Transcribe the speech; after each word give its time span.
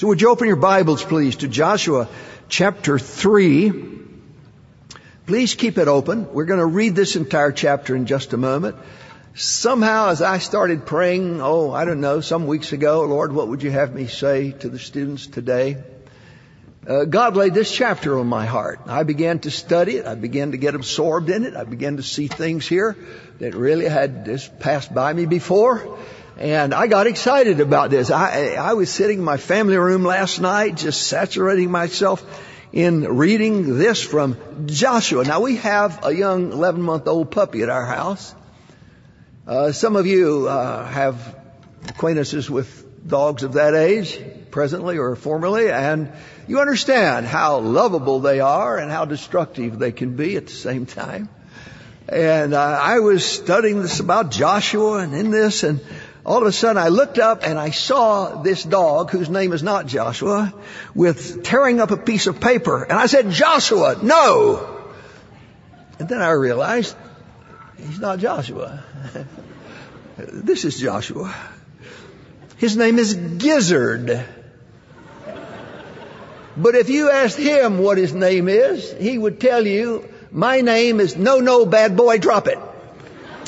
So 0.00 0.06
would 0.06 0.22
you 0.22 0.30
open 0.30 0.46
your 0.46 0.56
Bibles, 0.56 1.04
please, 1.04 1.36
to 1.36 1.46
Joshua 1.46 2.08
chapter 2.48 2.98
3. 2.98 3.70
Please 5.26 5.54
keep 5.54 5.76
it 5.76 5.88
open. 5.88 6.32
We're 6.32 6.46
going 6.46 6.60
to 6.60 6.64
read 6.64 6.96
this 6.96 7.16
entire 7.16 7.52
chapter 7.52 7.94
in 7.94 8.06
just 8.06 8.32
a 8.32 8.38
moment. 8.38 8.76
Somehow, 9.34 10.08
as 10.08 10.22
I 10.22 10.38
started 10.38 10.86
praying, 10.86 11.42
oh, 11.42 11.70
I 11.70 11.84
don't 11.84 12.00
know, 12.00 12.22
some 12.22 12.46
weeks 12.46 12.72
ago, 12.72 13.04
Lord, 13.04 13.34
what 13.34 13.48
would 13.48 13.62
you 13.62 13.70
have 13.72 13.94
me 13.94 14.06
say 14.06 14.52
to 14.52 14.70
the 14.70 14.78
students 14.78 15.26
today? 15.26 15.76
Uh, 16.88 17.04
God 17.04 17.36
laid 17.36 17.52
this 17.52 17.70
chapter 17.70 18.18
on 18.18 18.26
my 18.26 18.46
heart. 18.46 18.80
I 18.86 19.02
began 19.02 19.40
to 19.40 19.50
study 19.50 19.96
it. 19.96 20.06
I 20.06 20.14
began 20.14 20.52
to 20.52 20.56
get 20.56 20.74
absorbed 20.74 21.28
in 21.28 21.44
it. 21.44 21.54
I 21.54 21.64
began 21.64 21.98
to 21.98 22.02
see 22.02 22.26
things 22.26 22.66
here 22.66 22.96
that 23.38 23.54
really 23.54 23.84
had 23.86 24.24
just 24.24 24.58
passed 24.60 24.94
by 24.94 25.12
me 25.12 25.26
before. 25.26 25.98
And 26.40 26.72
I 26.72 26.86
got 26.86 27.06
excited 27.06 27.60
about 27.60 27.90
this. 27.90 28.10
I, 28.10 28.54
I 28.54 28.72
was 28.72 28.88
sitting 28.88 29.18
in 29.18 29.24
my 29.24 29.36
family 29.36 29.76
room 29.76 30.04
last 30.04 30.40
night, 30.40 30.74
just 30.74 31.06
saturating 31.06 31.70
myself 31.70 32.24
in 32.72 33.02
reading 33.18 33.76
this 33.76 34.02
from 34.02 34.66
Joshua. 34.66 35.22
Now 35.24 35.40
we 35.40 35.56
have 35.56 36.02
a 36.02 36.14
young 36.14 36.52
11 36.52 36.80
month 36.80 37.06
old 37.08 37.30
puppy 37.30 37.62
at 37.62 37.68
our 37.68 37.84
house. 37.84 38.34
Uh, 39.46 39.72
some 39.72 39.96
of 39.96 40.06
you 40.06 40.48
uh, 40.48 40.86
have 40.86 41.36
acquaintances 41.88 42.48
with 42.48 43.06
dogs 43.06 43.42
of 43.42 43.52
that 43.52 43.74
age, 43.74 44.18
presently 44.50 44.96
or 44.96 45.16
formerly, 45.16 45.70
and 45.70 46.10
you 46.48 46.58
understand 46.58 47.26
how 47.26 47.58
lovable 47.58 48.20
they 48.20 48.40
are 48.40 48.78
and 48.78 48.90
how 48.90 49.04
destructive 49.04 49.78
they 49.78 49.92
can 49.92 50.16
be 50.16 50.36
at 50.36 50.46
the 50.46 50.52
same 50.54 50.86
time. 50.86 51.28
And 52.08 52.54
uh, 52.54 52.78
I 52.80 53.00
was 53.00 53.26
studying 53.26 53.82
this 53.82 54.00
about 54.00 54.30
Joshua 54.30 55.00
and 55.00 55.14
in 55.14 55.30
this, 55.30 55.64
and 55.64 55.80
all 56.30 56.42
of 56.42 56.46
a 56.46 56.52
sudden 56.52 56.80
I 56.80 56.90
looked 56.90 57.18
up 57.18 57.42
and 57.42 57.58
I 57.58 57.70
saw 57.70 58.40
this 58.40 58.62
dog, 58.62 59.10
whose 59.10 59.28
name 59.28 59.52
is 59.52 59.64
not 59.64 59.86
Joshua, 59.86 60.54
with 60.94 61.42
tearing 61.42 61.80
up 61.80 61.90
a 61.90 61.96
piece 61.96 62.28
of 62.28 62.38
paper. 62.38 62.84
And 62.84 62.92
I 62.92 63.06
said, 63.06 63.32
Joshua, 63.32 63.98
no! 64.00 64.80
And 65.98 66.08
then 66.08 66.22
I 66.22 66.30
realized 66.30 66.94
he's 67.76 67.98
not 67.98 68.20
Joshua. 68.20 68.84
this 70.18 70.64
is 70.64 70.78
Joshua. 70.78 71.34
His 72.58 72.76
name 72.76 73.00
is 73.00 73.12
Gizzard. 73.12 74.24
But 76.56 76.76
if 76.76 76.90
you 76.90 77.10
asked 77.10 77.38
him 77.38 77.78
what 77.78 77.98
his 77.98 78.14
name 78.14 78.48
is, 78.48 78.92
he 78.92 79.18
would 79.18 79.40
tell 79.40 79.66
you, 79.66 80.08
my 80.30 80.60
name 80.60 81.00
is 81.00 81.16
no, 81.16 81.40
no, 81.40 81.66
bad 81.66 81.96
boy, 81.96 82.18
drop 82.18 82.46
it. 82.46 82.58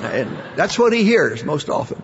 And 0.03 0.37
that's 0.57 0.77
what 0.77 0.93
he 0.93 1.05
hears 1.05 1.45
most 1.45 1.71
often. 1.71 2.03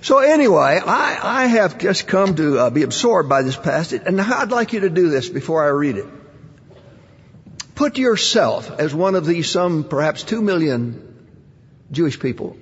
So 0.00 0.18
anyway, 0.18 0.80
I, 0.84 1.18
I 1.22 1.46
have 1.46 1.78
just 1.78 2.06
come 2.06 2.36
to 2.36 2.58
uh, 2.58 2.70
be 2.70 2.84
absorbed 2.84 3.28
by 3.28 3.42
this 3.42 3.56
passage, 3.56 4.02
and 4.04 4.20
I'd 4.20 4.50
like 4.50 4.72
you 4.72 4.80
to 4.80 4.90
do 4.90 5.10
this 5.10 5.28
before 5.28 5.64
I 5.64 5.68
read 5.68 5.96
it. 5.96 6.06
Put 7.74 7.98
yourself 7.98 8.70
as 8.78 8.94
one 8.94 9.16
of 9.16 9.26
these 9.26 9.50
some 9.50 9.84
perhaps 9.84 10.22
two 10.22 10.40
million 10.40 11.26
Jewish 11.90 12.18
people, 12.20 12.56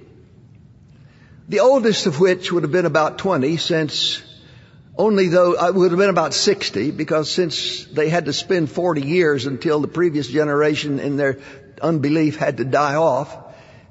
the 1.48 1.61
oldest 1.61 2.07
of 2.07 2.20
which 2.20 2.53
would 2.53 2.62
have 2.62 2.73
been 2.73 2.87
about 2.87 3.19
20 3.19 3.57
since 3.59 4.23
only 4.98 5.29
though 5.29 5.57
I 5.57 5.69
uh, 5.69 5.73
would 5.73 5.91
have 5.91 5.98
been 5.98 6.11
about 6.11 6.33
60 6.33 6.91
because 6.91 7.31
since 7.31 7.84
they 7.84 8.09
had 8.09 8.25
to 8.27 8.33
spend 8.33 8.70
40 8.70 9.03
years 9.03 9.45
until 9.45 9.81
the 9.81 9.89
previous 9.89 10.27
generation 10.27 11.01
in 11.01 11.17
their 11.17 11.39
unbelief 11.83 12.37
had 12.37 12.57
to 12.57 12.64
die 12.64 12.95
off, 12.95 13.37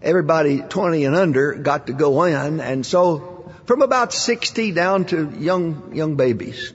everybody 0.01 0.61
20 0.61 1.05
and 1.05 1.15
under 1.15 1.53
got 1.53 1.87
to 1.87 1.93
go 1.93 2.23
in 2.23 2.59
and 2.59 2.83
so 2.85 3.34
from 3.65 3.81
about 3.81 4.13
60 4.13 4.71
down 4.71 5.05
to 5.05 5.31
young, 5.37 5.95
young 5.95 6.15
babies. 6.15 6.73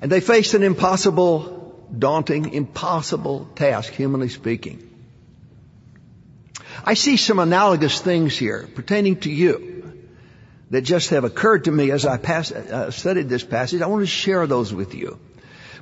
And 0.00 0.10
they 0.10 0.20
faced 0.20 0.54
an 0.54 0.62
impossible, 0.62 1.86
daunting, 1.96 2.52
impossible 2.52 3.48
task, 3.54 3.92
humanly 3.92 4.28
speaking. 4.28 4.88
I 6.84 6.94
see 6.94 7.16
some 7.16 7.38
analogous 7.38 8.00
things 8.00 8.36
here 8.36 8.68
pertaining 8.74 9.20
to 9.20 9.30
you 9.30 10.02
that 10.70 10.82
just 10.82 11.10
have 11.10 11.24
occurred 11.24 11.64
to 11.64 11.70
me 11.70 11.90
as 11.90 12.06
I 12.06 12.16
pass, 12.16 12.50
uh, 12.50 12.90
studied 12.90 13.28
this 13.28 13.44
passage. 13.44 13.82
I 13.82 13.86
want 13.86 14.02
to 14.02 14.06
share 14.06 14.46
those 14.46 14.72
with 14.72 14.94
you. 14.94 15.18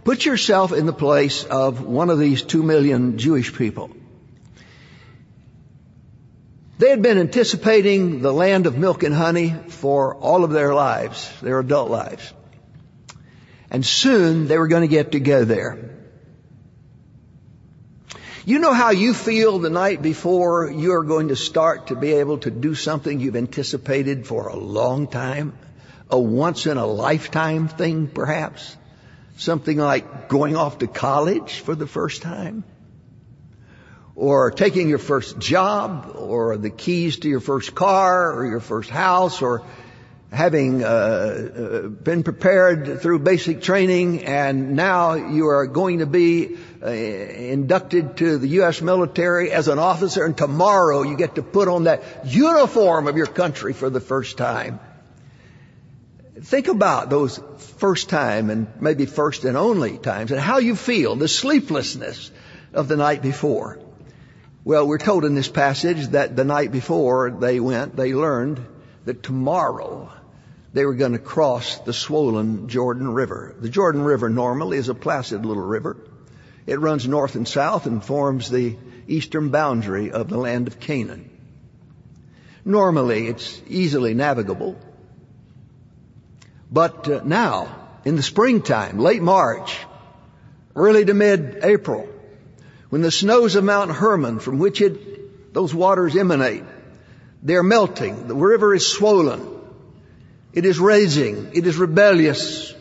Put 0.03 0.25
yourself 0.27 0.73
in 0.73 0.87
the 0.87 0.93
place 0.93 1.45
of 1.45 1.83
one 1.83 2.11
of 2.11 2.19
these 2.19 2.43
two 2.43 2.63
million 2.63 3.17
Jewish 3.17 3.55
people. 3.55 3.91
They 6.81 6.89
had 6.89 7.03
been 7.03 7.19
anticipating 7.19 8.23
the 8.23 8.33
land 8.33 8.65
of 8.65 8.79
milk 8.79 9.03
and 9.03 9.15
honey 9.15 9.55
for 9.69 10.15
all 10.15 10.45
of 10.45 10.51
their 10.51 10.73
lives, 10.73 11.31
their 11.43 11.59
adult 11.59 11.91
lives. 11.91 12.33
And 13.71 13.85
soon 13.85 14.49
they 14.49 14.57
were 14.57 14.67
going 14.67 14.81
to 14.81 14.89
get 14.89 15.13
to 15.13 15.21
go 15.21 15.45
there. 15.45 15.91
You 18.47 18.61
know 18.61 18.73
how 18.73 18.93
you 18.93 19.13
feel 19.13 19.59
the 19.59 19.69
night 19.69 20.01
before 20.01 20.71
you 20.71 20.95
are 20.95 21.05
going 21.05 21.29
to 21.29 21.37
start 21.37 21.89
to 21.89 21.97
be 21.97 22.15
able 22.15 22.39
to 22.39 22.51
do 22.51 22.75
something 22.75 23.21
you've 23.21 23.37
anticipated 23.37 24.27
for 24.27 24.49
a 24.49 24.57
long 24.57 25.07
time? 25.07 25.53
A 26.09 26.19
once 26.19 26.65
in 26.65 26.79
a 26.79 26.87
lifetime 26.87 27.69
thing 27.69 28.07
perhaps? 28.09 28.75
Something 29.37 29.77
like 29.77 30.31
going 30.31 30.57
off 30.57 30.79
to 30.79 30.87
college 30.87 31.61
for 31.61 31.75
the 31.75 31.87
first 31.87 32.23
time? 32.23 32.65
Or 34.21 34.51
taking 34.51 34.87
your 34.91 34.99
first 34.99 35.39
job 35.39 36.13
or 36.15 36.59
the 36.59 36.69
keys 36.69 37.21
to 37.21 37.27
your 37.27 37.41
first 37.41 37.75
car 37.75 38.31
or 38.35 38.45
your 38.45 38.61
first 38.61 38.91
house 38.91 39.41
or 39.41 39.63
having 40.31 40.85
uh, 40.85 40.87
uh, 40.87 41.89
been 41.89 42.23
prepared 42.23 43.01
through 43.01 43.19
basic 43.19 43.63
training 43.63 44.23
and 44.27 44.77
now 44.77 45.15
you 45.15 45.47
are 45.47 45.67
going 45.67 46.01
to 46.01 46.07
be 46.07 46.59
uh, 46.83 46.91
inducted 46.91 48.19
to 48.19 48.37
the 48.37 48.49
U.S. 48.61 48.83
military 48.83 49.51
as 49.53 49.69
an 49.69 49.79
officer 49.79 50.27
and 50.27 50.37
tomorrow 50.37 51.03
you 51.03 51.17
get 51.17 51.37
to 51.37 51.43
put 51.43 51.67
on 51.67 51.85
that 51.85 52.27
uniform 52.27 53.07
of 53.07 53.17
your 53.17 53.27
country 53.27 53.73
for 53.73 53.89
the 53.89 54.01
first 54.01 54.37
time. 54.37 54.81
Think 56.43 56.69
about 56.69 57.09
those 57.09 57.41
first 57.79 58.11
time 58.11 58.51
and 58.51 58.67
maybe 58.81 59.07
first 59.07 59.47
and 59.47 59.57
only 59.57 59.97
times 59.97 60.31
and 60.31 60.39
how 60.39 60.59
you 60.59 60.77
feel, 60.77 61.17
the 61.17 61.27
sleeplessness 61.27 62.31
of 62.75 62.87
the 62.87 62.99
night 62.99 63.23
before. 63.23 63.79
Well, 64.63 64.87
we're 64.87 64.99
told 64.99 65.25
in 65.25 65.35
this 65.35 65.49
passage 65.49 66.09
that 66.09 66.37
the 66.37 66.45
night 66.45 66.71
before 66.71 67.31
they 67.31 67.61
went, 67.61 67.97
they 67.97 68.13
learned 68.13 68.61
that 69.07 69.23
tomorrow 69.23 70.13
they 70.75 70.85
were 70.85 70.95
going 70.95 71.13
to 71.13 71.19
cross 71.19 71.79
the 71.79 71.95
swollen 71.95 72.69
Jordan 72.69 73.09
River. 73.09 73.55
The 73.59 73.71
Jordan 73.71 74.03
River 74.03 74.29
normally 74.29 74.77
is 74.77 74.91
a 74.91 74.95
placid 74.95 75.47
little 75.47 75.63
river. 75.63 75.97
It 76.67 76.79
runs 76.79 77.09
north 77.09 77.37
and 77.37 77.49
south 77.49 77.87
and 77.87 78.05
forms 78.05 78.51
the 78.51 78.77
eastern 79.09 79.49
boundary 79.49 80.11
of 80.11 80.29
the 80.29 80.37
land 80.37 80.69
of 80.69 80.79
Canaan. 80.79 81.31
Normally 82.63 83.29
it's 83.29 83.63
easily 83.67 84.13
navigable. 84.13 84.79
But 86.71 87.09
uh, 87.09 87.23
now, 87.25 87.89
in 88.05 88.17
the 88.17 88.23
springtime, 88.23 88.99
late 88.99 89.23
March, 89.23 89.79
early 90.77 91.07
to 91.07 91.15
mid-April, 91.15 92.09
when 92.91 93.03
the 93.03 93.11
snows 93.11 93.55
of 93.55 93.65
Mount 93.65 93.91
Hermon, 93.93 94.41
from 94.41 94.59
which 94.59 94.81
it, 94.81 95.55
those 95.55 95.73
waters 95.73 96.17
emanate, 96.17 96.65
they're 97.43 97.63
melting. 97.63 98.27
The 98.27 98.35
river 98.35 98.75
is 98.75 98.87
swollen. 98.87 99.47
It 100.53 100.65
is 100.65 100.79
raging. 100.79 101.53
It 101.55 101.67
is 101.67 101.77
rebellious. 101.77 102.75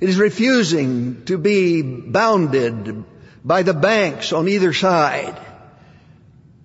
It 0.00 0.08
is 0.08 0.16
refusing 0.16 1.24
to 1.24 1.36
be 1.36 1.82
bounded 1.82 3.04
by 3.44 3.62
the 3.62 3.74
banks 3.74 4.32
on 4.32 4.48
either 4.48 4.72
side. 4.72 5.36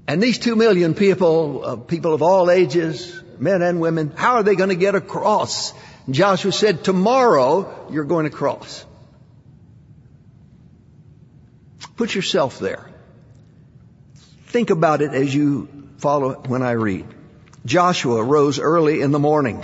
And 0.07 0.21
these 0.21 0.37
two 0.37 0.55
million 0.55 0.93
people, 0.93 1.65
uh, 1.65 1.75
people 1.77 2.13
of 2.13 2.21
all 2.21 2.51
ages, 2.51 3.21
men 3.39 3.61
and 3.61 3.79
women, 3.79 4.11
how 4.15 4.35
are 4.35 4.43
they 4.43 4.55
going 4.55 4.69
to 4.69 4.75
get 4.75 4.93
across? 4.93 5.73
And 6.05 6.13
Joshua 6.13 6.51
said, 6.51 6.83
tomorrow 6.83 7.87
you're 7.91 8.03
going 8.03 8.25
to 8.25 8.35
cross. 8.35 8.85
Put 11.95 12.15
yourself 12.15 12.59
there. 12.59 12.89
Think 14.47 14.69
about 14.69 15.01
it 15.01 15.13
as 15.13 15.33
you 15.33 15.69
follow 15.97 16.33
when 16.33 16.61
I 16.61 16.71
read. 16.71 17.05
Joshua 17.65 18.23
rose 18.23 18.59
early 18.59 19.01
in 19.01 19.11
the 19.11 19.19
morning 19.19 19.63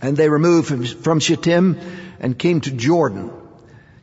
and 0.00 0.16
they 0.16 0.28
removed 0.28 0.68
from, 1.02 1.20
Shittim 1.20 1.78
and 2.20 2.38
came 2.38 2.60
to 2.62 2.70
Jordan. 2.70 3.32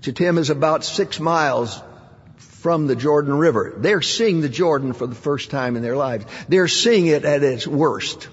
Shittim 0.01 0.37
is 0.37 0.49
about 0.49 0.83
six 0.83 1.19
miles 1.19 1.81
from 2.37 2.87
the 2.87 2.95
Jordan 2.95 3.33
River. 3.33 3.73
They're 3.77 4.01
seeing 4.01 4.41
the 4.41 4.49
Jordan 4.49 4.93
for 4.93 5.07
the 5.07 5.15
first 5.15 5.49
time 5.49 5.75
in 5.75 5.81
their 5.81 5.97
lives. 5.97 6.25
They're 6.47 6.67
seeing 6.67 7.07
it 7.07 7.25
at 7.25 7.43
its 7.43 7.65
worst. 7.65 8.27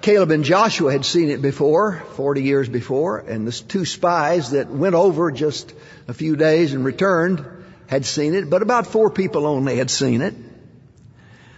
Caleb 0.00 0.30
and 0.30 0.44
Joshua 0.44 0.92
had 0.92 1.04
seen 1.04 1.28
it 1.28 1.42
before, 1.42 2.02
40 2.14 2.42
years 2.42 2.68
before, 2.68 3.18
and 3.18 3.46
the 3.46 3.52
two 3.52 3.84
spies 3.84 4.52
that 4.52 4.70
went 4.70 4.94
over 4.94 5.30
just 5.30 5.74
a 6.08 6.14
few 6.14 6.36
days 6.36 6.72
and 6.72 6.84
returned 6.84 7.44
had 7.86 8.06
seen 8.06 8.34
it, 8.34 8.48
but 8.48 8.62
about 8.62 8.86
four 8.86 9.10
people 9.10 9.46
only 9.46 9.76
had 9.76 9.90
seen 9.90 10.22
it. 10.22 10.34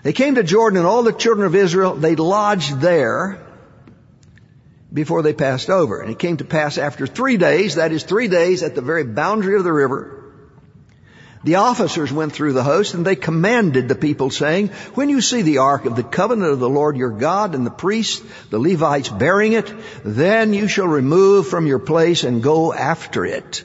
They 0.02 0.12
came 0.12 0.34
to 0.34 0.42
Jordan 0.42 0.78
and 0.78 0.86
all 0.86 1.04
the 1.04 1.12
children 1.12 1.46
of 1.46 1.54
Israel, 1.54 1.94
they 1.94 2.16
lodged 2.16 2.80
there 2.80 3.38
before 4.92 5.22
they 5.22 5.32
passed 5.32 5.70
over. 5.70 6.00
And 6.00 6.10
it 6.10 6.18
came 6.18 6.38
to 6.38 6.44
pass 6.44 6.78
after 6.78 7.06
three 7.06 7.36
days, 7.36 7.76
that 7.76 7.92
is 7.92 8.02
three 8.02 8.26
days 8.28 8.64
at 8.64 8.74
the 8.74 8.80
very 8.80 9.04
boundary 9.04 9.56
of 9.56 9.62
the 9.62 9.72
river, 9.72 10.21
the 11.44 11.56
officers 11.56 12.12
went 12.12 12.32
through 12.32 12.52
the 12.52 12.62
host 12.62 12.94
and 12.94 13.04
they 13.04 13.16
commanded 13.16 13.88
the 13.88 13.94
people 13.94 14.30
saying, 14.30 14.68
when 14.94 15.08
you 15.08 15.20
see 15.20 15.42
the 15.42 15.58
ark 15.58 15.86
of 15.86 15.96
the 15.96 16.04
covenant 16.04 16.52
of 16.52 16.60
the 16.60 16.68
Lord 16.68 16.96
your 16.96 17.10
God 17.10 17.54
and 17.54 17.66
the 17.66 17.70
priests, 17.70 18.22
the 18.50 18.60
Levites 18.60 19.08
bearing 19.08 19.52
it, 19.52 19.72
then 20.04 20.54
you 20.54 20.68
shall 20.68 20.86
remove 20.86 21.48
from 21.48 21.66
your 21.66 21.80
place 21.80 22.22
and 22.22 22.42
go 22.42 22.72
after 22.72 23.26
it. 23.26 23.64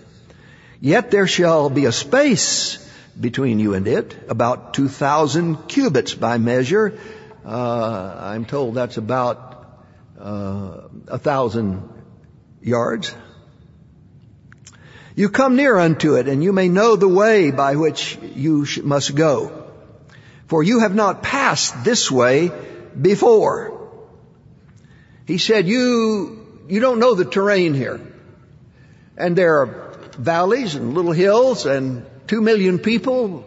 Yet 0.80 1.12
there 1.12 1.28
shall 1.28 1.70
be 1.70 1.86
a 1.86 1.92
space 1.92 2.84
between 3.20 3.60
you 3.60 3.74
and 3.74 3.88
it, 3.88 4.16
about 4.28 4.74
2,000 4.74 5.68
cubits 5.68 6.14
by 6.14 6.38
measure. 6.38 7.00
Uh, 7.46 8.18
I'm 8.20 8.46
told 8.46 8.76
that's 8.76 8.98
about 8.98 9.82
uh, 10.20 10.82
a 11.08 11.18
thousand 11.18 11.90
yards. 12.62 13.14
You 15.18 15.30
come 15.30 15.56
near 15.56 15.76
unto 15.76 16.14
it, 16.14 16.28
and 16.28 16.44
you 16.44 16.54
may 16.54 16.70
know 16.70 16.96
the 16.96 17.08
way 17.08 17.50
by 17.50 17.76
which 17.76 18.20
you 18.36 18.68
must 18.84 19.16
go. 19.16 19.66
For 20.46 20.62
you 20.62 20.82
have 20.82 20.94
not 20.94 21.24
passed 21.24 21.84
this 21.84 22.12
way 22.12 22.52
before. 23.02 23.90
He 25.26 25.40
said, 25.40 25.68
you, 25.68 26.66
you 26.70 26.80
don't 26.82 27.00
know 27.00 27.16
the 27.16 27.26
terrain 27.26 27.74
here. 27.74 28.00
And 29.18 29.36
there 29.36 29.62
are 29.62 29.98
valleys 30.20 30.76
and 30.76 30.94
little 30.94 31.14
hills 31.14 31.66
and 31.66 32.06
two 32.28 32.42
million 32.42 32.78
people 32.78 33.44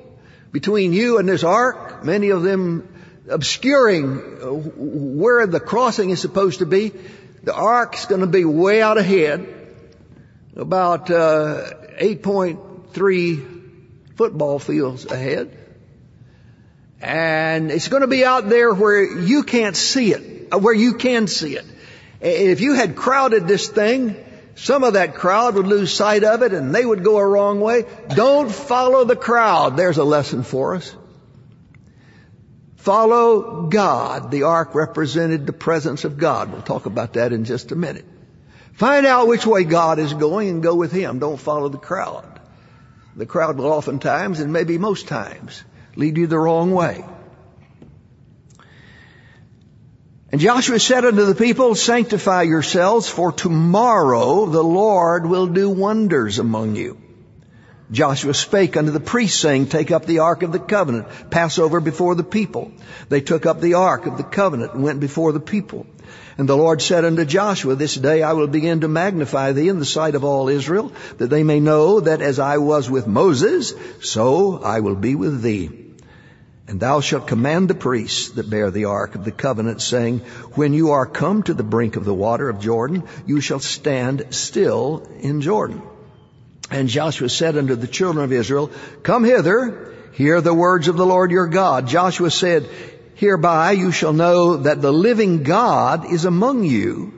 between 0.50 0.92
you 0.92 1.18
and 1.18 1.28
this 1.28 1.44
ark, 1.44 2.04
many 2.04 2.30
of 2.30 2.42
them 2.42 2.88
obscuring 3.28 4.18
uh, 4.18 4.46
where 4.50 5.46
the 5.46 5.60
crossing 5.60 6.10
is 6.10 6.20
supposed 6.20 6.58
to 6.58 6.66
be. 6.66 6.92
The 7.44 7.54
ark's 7.54 8.06
going 8.06 8.22
to 8.22 8.26
be 8.26 8.44
way 8.44 8.82
out 8.82 8.98
ahead 8.98 9.59
about 10.56 11.10
uh, 11.10 11.70
8.3 12.00 14.16
football 14.16 14.58
fields 14.58 15.06
ahead. 15.06 15.56
And 17.00 17.70
it's 17.70 17.88
going 17.88 18.02
to 18.02 18.08
be 18.08 18.24
out 18.24 18.48
there 18.48 18.74
where 18.74 19.02
you 19.02 19.42
can't 19.42 19.76
see 19.76 20.12
it, 20.12 20.48
uh, 20.52 20.58
where 20.58 20.74
you 20.74 20.94
can 20.94 21.26
see 21.26 21.56
it. 21.56 21.64
If 22.20 22.60
you 22.60 22.74
had 22.74 22.96
crowded 22.96 23.48
this 23.48 23.68
thing, 23.68 24.16
some 24.54 24.84
of 24.84 24.92
that 24.92 25.14
crowd 25.14 25.54
would 25.54 25.66
lose 25.66 25.92
sight 25.92 26.22
of 26.22 26.42
it 26.42 26.52
and 26.52 26.74
they 26.74 26.84
would 26.84 27.02
go 27.02 27.16
a 27.16 27.26
wrong 27.26 27.60
way. 27.60 27.86
Don't 28.14 28.52
follow 28.52 29.04
the 29.04 29.16
crowd. 29.16 29.78
There's 29.78 29.96
a 29.96 30.04
lesson 30.04 30.42
for 30.42 30.74
us. 30.74 30.94
Follow 32.76 33.68
God. 33.68 34.30
The 34.30 34.42
ark 34.42 34.74
represented 34.74 35.46
the 35.46 35.52
presence 35.54 36.04
of 36.04 36.18
God. 36.18 36.52
We'll 36.52 36.62
talk 36.62 36.84
about 36.84 37.14
that 37.14 37.32
in 37.32 37.44
just 37.44 37.72
a 37.72 37.76
minute. 37.76 38.04
Find 38.72 39.06
out 39.06 39.28
which 39.28 39.46
way 39.46 39.64
God 39.64 39.98
is 39.98 40.14
going 40.14 40.48
and 40.48 40.62
go 40.62 40.74
with 40.74 40.92
Him. 40.92 41.18
Don't 41.18 41.40
follow 41.40 41.68
the 41.68 41.78
crowd. 41.78 42.40
The 43.16 43.26
crowd 43.26 43.58
will 43.58 43.66
oftentimes, 43.66 44.40
and 44.40 44.52
maybe 44.52 44.78
most 44.78 45.08
times, 45.08 45.62
lead 45.96 46.16
you 46.16 46.26
the 46.26 46.38
wrong 46.38 46.70
way. 46.70 47.04
And 50.32 50.40
Joshua 50.40 50.78
said 50.78 51.04
unto 51.04 51.24
the 51.24 51.34
people, 51.34 51.74
Sanctify 51.74 52.42
yourselves, 52.42 53.08
for 53.08 53.32
tomorrow 53.32 54.46
the 54.46 54.62
Lord 54.62 55.26
will 55.26 55.48
do 55.48 55.68
wonders 55.68 56.38
among 56.38 56.76
you. 56.76 57.00
Joshua 57.90 58.32
spake 58.34 58.76
unto 58.76 58.92
the 58.92 59.00
priests, 59.00 59.40
saying, 59.40 59.66
Take 59.66 59.90
up 59.90 60.06
the 60.06 60.20
ark 60.20 60.44
of 60.44 60.52
the 60.52 60.60
covenant, 60.60 61.08
pass 61.30 61.58
over 61.58 61.80
before 61.80 62.14
the 62.14 62.22
people. 62.22 62.70
They 63.08 63.20
took 63.20 63.44
up 63.44 63.60
the 63.60 63.74
ark 63.74 64.06
of 64.06 64.16
the 64.16 64.22
covenant 64.22 64.74
and 64.74 64.84
went 64.84 65.00
before 65.00 65.32
the 65.32 65.40
people. 65.40 65.86
And 66.40 66.48
the 66.48 66.56
Lord 66.56 66.80
said 66.80 67.04
unto 67.04 67.26
Joshua, 67.26 67.74
This 67.74 67.96
day 67.96 68.22
I 68.22 68.32
will 68.32 68.46
begin 68.46 68.80
to 68.80 68.88
magnify 68.88 69.52
thee 69.52 69.68
in 69.68 69.78
the 69.78 69.84
sight 69.84 70.14
of 70.14 70.24
all 70.24 70.48
Israel, 70.48 70.90
that 71.18 71.28
they 71.28 71.42
may 71.42 71.60
know 71.60 72.00
that 72.00 72.22
as 72.22 72.38
I 72.38 72.56
was 72.56 72.88
with 72.88 73.06
Moses, 73.06 73.74
so 74.00 74.62
I 74.62 74.80
will 74.80 74.94
be 74.94 75.14
with 75.14 75.42
thee. 75.42 75.68
And 76.66 76.80
thou 76.80 77.00
shalt 77.00 77.26
command 77.26 77.68
the 77.68 77.74
priests 77.74 78.30
that 78.30 78.48
bear 78.48 78.70
the 78.70 78.86
ark 78.86 79.16
of 79.16 79.26
the 79.26 79.32
covenant, 79.32 79.82
saying, 79.82 80.20
When 80.54 80.72
you 80.72 80.92
are 80.92 81.04
come 81.04 81.42
to 81.42 81.52
the 81.52 81.62
brink 81.62 81.96
of 81.96 82.06
the 82.06 82.14
water 82.14 82.48
of 82.48 82.58
Jordan, 82.58 83.02
you 83.26 83.42
shall 83.42 83.60
stand 83.60 84.28
still 84.30 85.06
in 85.18 85.42
Jordan. 85.42 85.82
And 86.70 86.88
Joshua 86.88 87.28
said 87.28 87.58
unto 87.58 87.74
the 87.74 87.86
children 87.86 88.24
of 88.24 88.32
Israel, 88.32 88.70
Come 89.02 89.24
hither, 89.24 89.94
hear 90.12 90.40
the 90.40 90.54
words 90.54 90.88
of 90.88 90.96
the 90.96 91.04
Lord 91.04 91.32
your 91.32 91.48
God. 91.48 91.86
Joshua 91.86 92.30
said, 92.30 92.66
Hereby 93.20 93.72
you 93.72 93.92
shall 93.92 94.14
know 94.14 94.56
that 94.56 94.80
the 94.80 94.90
living 94.90 95.42
God 95.42 96.10
is 96.10 96.24
among 96.24 96.64
you, 96.64 97.12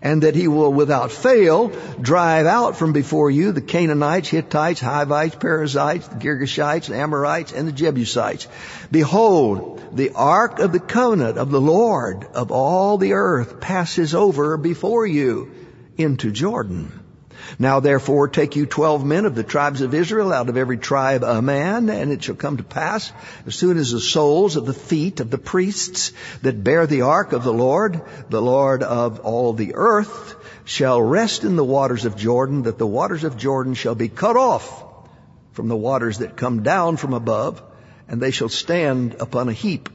and 0.00 0.22
that 0.22 0.34
he 0.34 0.48
will 0.48 0.72
without 0.72 1.12
fail 1.12 1.68
drive 2.00 2.46
out 2.46 2.76
from 2.76 2.94
before 2.94 3.30
you 3.30 3.52
the 3.52 3.60
Canaanites, 3.60 4.30
Hittites, 4.30 4.80
Hivites, 4.80 5.34
Perizzites, 5.34 6.08
the 6.08 6.14
Girgashites, 6.14 6.86
the 6.86 6.96
Amorites, 6.96 7.52
and 7.52 7.68
the 7.68 7.72
Jebusites. 7.72 8.48
Behold, 8.90 9.82
the 9.92 10.12
ark 10.14 10.60
of 10.60 10.72
the 10.72 10.80
covenant 10.80 11.36
of 11.36 11.50
the 11.50 11.60
Lord 11.60 12.24
of 12.32 12.50
all 12.50 12.96
the 12.96 13.12
earth 13.12 13.60
passes 13.60 14.14
over 14.14 14.56
before 14.56 15.06
you 15.06 15.50
into 15.98 16.30
Jordan. 16.30 17.03
Now 17.58 17.80
therefore 17.80 18.28
take 18.28 18.56
you 18.56 18.66
twelve 18.66 19.04
men 19.04 19.26
of 19.26 19.34
the 19.34 19.42
tribes 19.42 19.80
of 19.80 19.94
Israel, 19.94 20.32
out 20.32 20.48
of 20.48 20.56
every 20.56 20.78
tribe 20.78 21.22
a 21.22 21.40
man, 21.40 21.88
and 21.88 22.10
it 22.10 22.24
shall 22.24 22.34
come 22.34 22.56
to 22.56 22.62
pass, 22.62 23.12
as 23.46 23.54
soon 23.54 23.78
as 23.78 23.92
the 23.92 24.00
soles 24.00 24.56
of 24.56 24.66
the 24.66 24.74
feet 24.74 25.20
of 25.20 25.30
the 25.30 25.38
priests 25.38 26.12
that 26.42 26.64
bear 26.64 26.86
the 26.86 27.02
ark 27.02 27.32
of 27.32 27.44
the 27.44 27.52
Lord, 27.52 28.00
the 28.28 28.42
Lord 28.42 28.82
of 28.82 29.20
all 29.20 29.52
the 29.52 29.74
earth, 29.74 30.34
shall 30.64 31.00
rest 31.00 31.44
in 31.44 31.56
the 31.56 31.64
waters 31.64 32.04
of 32.04 32.16
Jordan, 32.16 32.62
that 32.62 32.78
the 32.78 32.86
waters 32.86 33.24
of 33.24 33.36
Jordan 33.36 33.74
shall 33.74 33.94
be 33.94 34.08
cut 34.08 34.36
off 34.36 34.84
from 35.52 35.68
the 35.68 35.76
waters 35.76 36.18
that 36.18 36.36
come 36.36 36.62
down 36.62 36.96
from 36.96 37.14
above, 37.14 37.62
and 38.08 38.20
they 38.20 38.30
shall 38.30 38.48
stand 38.48 39.16
upon 39.20 39.48
a 39.48 39.52
heap. 39.52 39.88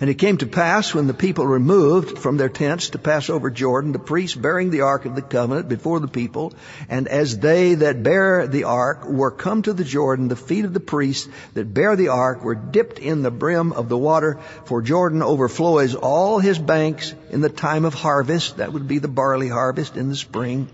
And 0.00 0.10
it 0.10 0.14
came 0.14 0.36
to 0.38 0.46
pass 0.46 0.94
when 0.94 1.06
the 1.06 1.14
people 1.14 1.46
removed 1.46 2.18
from 2.18 2.36
their 2.36 2.50
tents 2.50 2.90
to 2.90 2.98
pass 2.98 3.30
over 3.30 3.50
Jordan, 3.50 3.92
the 3.92 3.98
priests 3.98 4.36
bearing 4.36 4.70
the 4.70 4.82
ark 4.82 5.06
of 5.06 5.14
the 5.14 5.22
covenant 5.22 5.68
before 5.68 6.00
the 6.00 6.08
people, 6.08 6.52
and 6.88 7.08
as 7.08 7.38
they 7.38 7.76
that 7.76 8.02
bear 8.02 8.46
the 8.46 8.64
ark 8.64 9.08
were 9.08 9.30
come 9.30 9.62
to 9.62 9.72
the 9.72 9.84
Jordan, 9.84 10.28
the 10.28 10.36
feet 10.36 10.66
of 10.66 10.74
the 10.74 10.80
priests 10.80 11.28
that 11.54 11.72
bear 11.72 11.96
the 11.96 12.08
ark 12.08 12.44
were 12.44 12.54
dipped 12.54 12.98
in 12.98 13.22
the 13.22 13.30
brim 13.30 13.72
of 13.72 13.88
the 13.88 13.96
water, 13.96 14.38
for 14.66 14.82
Jordan 14.82 15.22
overflows 15.22 15.94
all 15.94 16.38
his 16.38 16.58
banks 16.58 17.14
in 17.30 17.40
the 17.40 17.48
time 17.48 17.84
of 17.84 17.94
harvest, 17.94 18.58
that 18.58 18.72
would 18.72 18.86
be 18.86 18.98
the 18.98 19.08
barley 19.08 19.48
harvest 19.48 19.96
in 19.96 20.10
the 20.10 20.16
spring, 20.16 20.68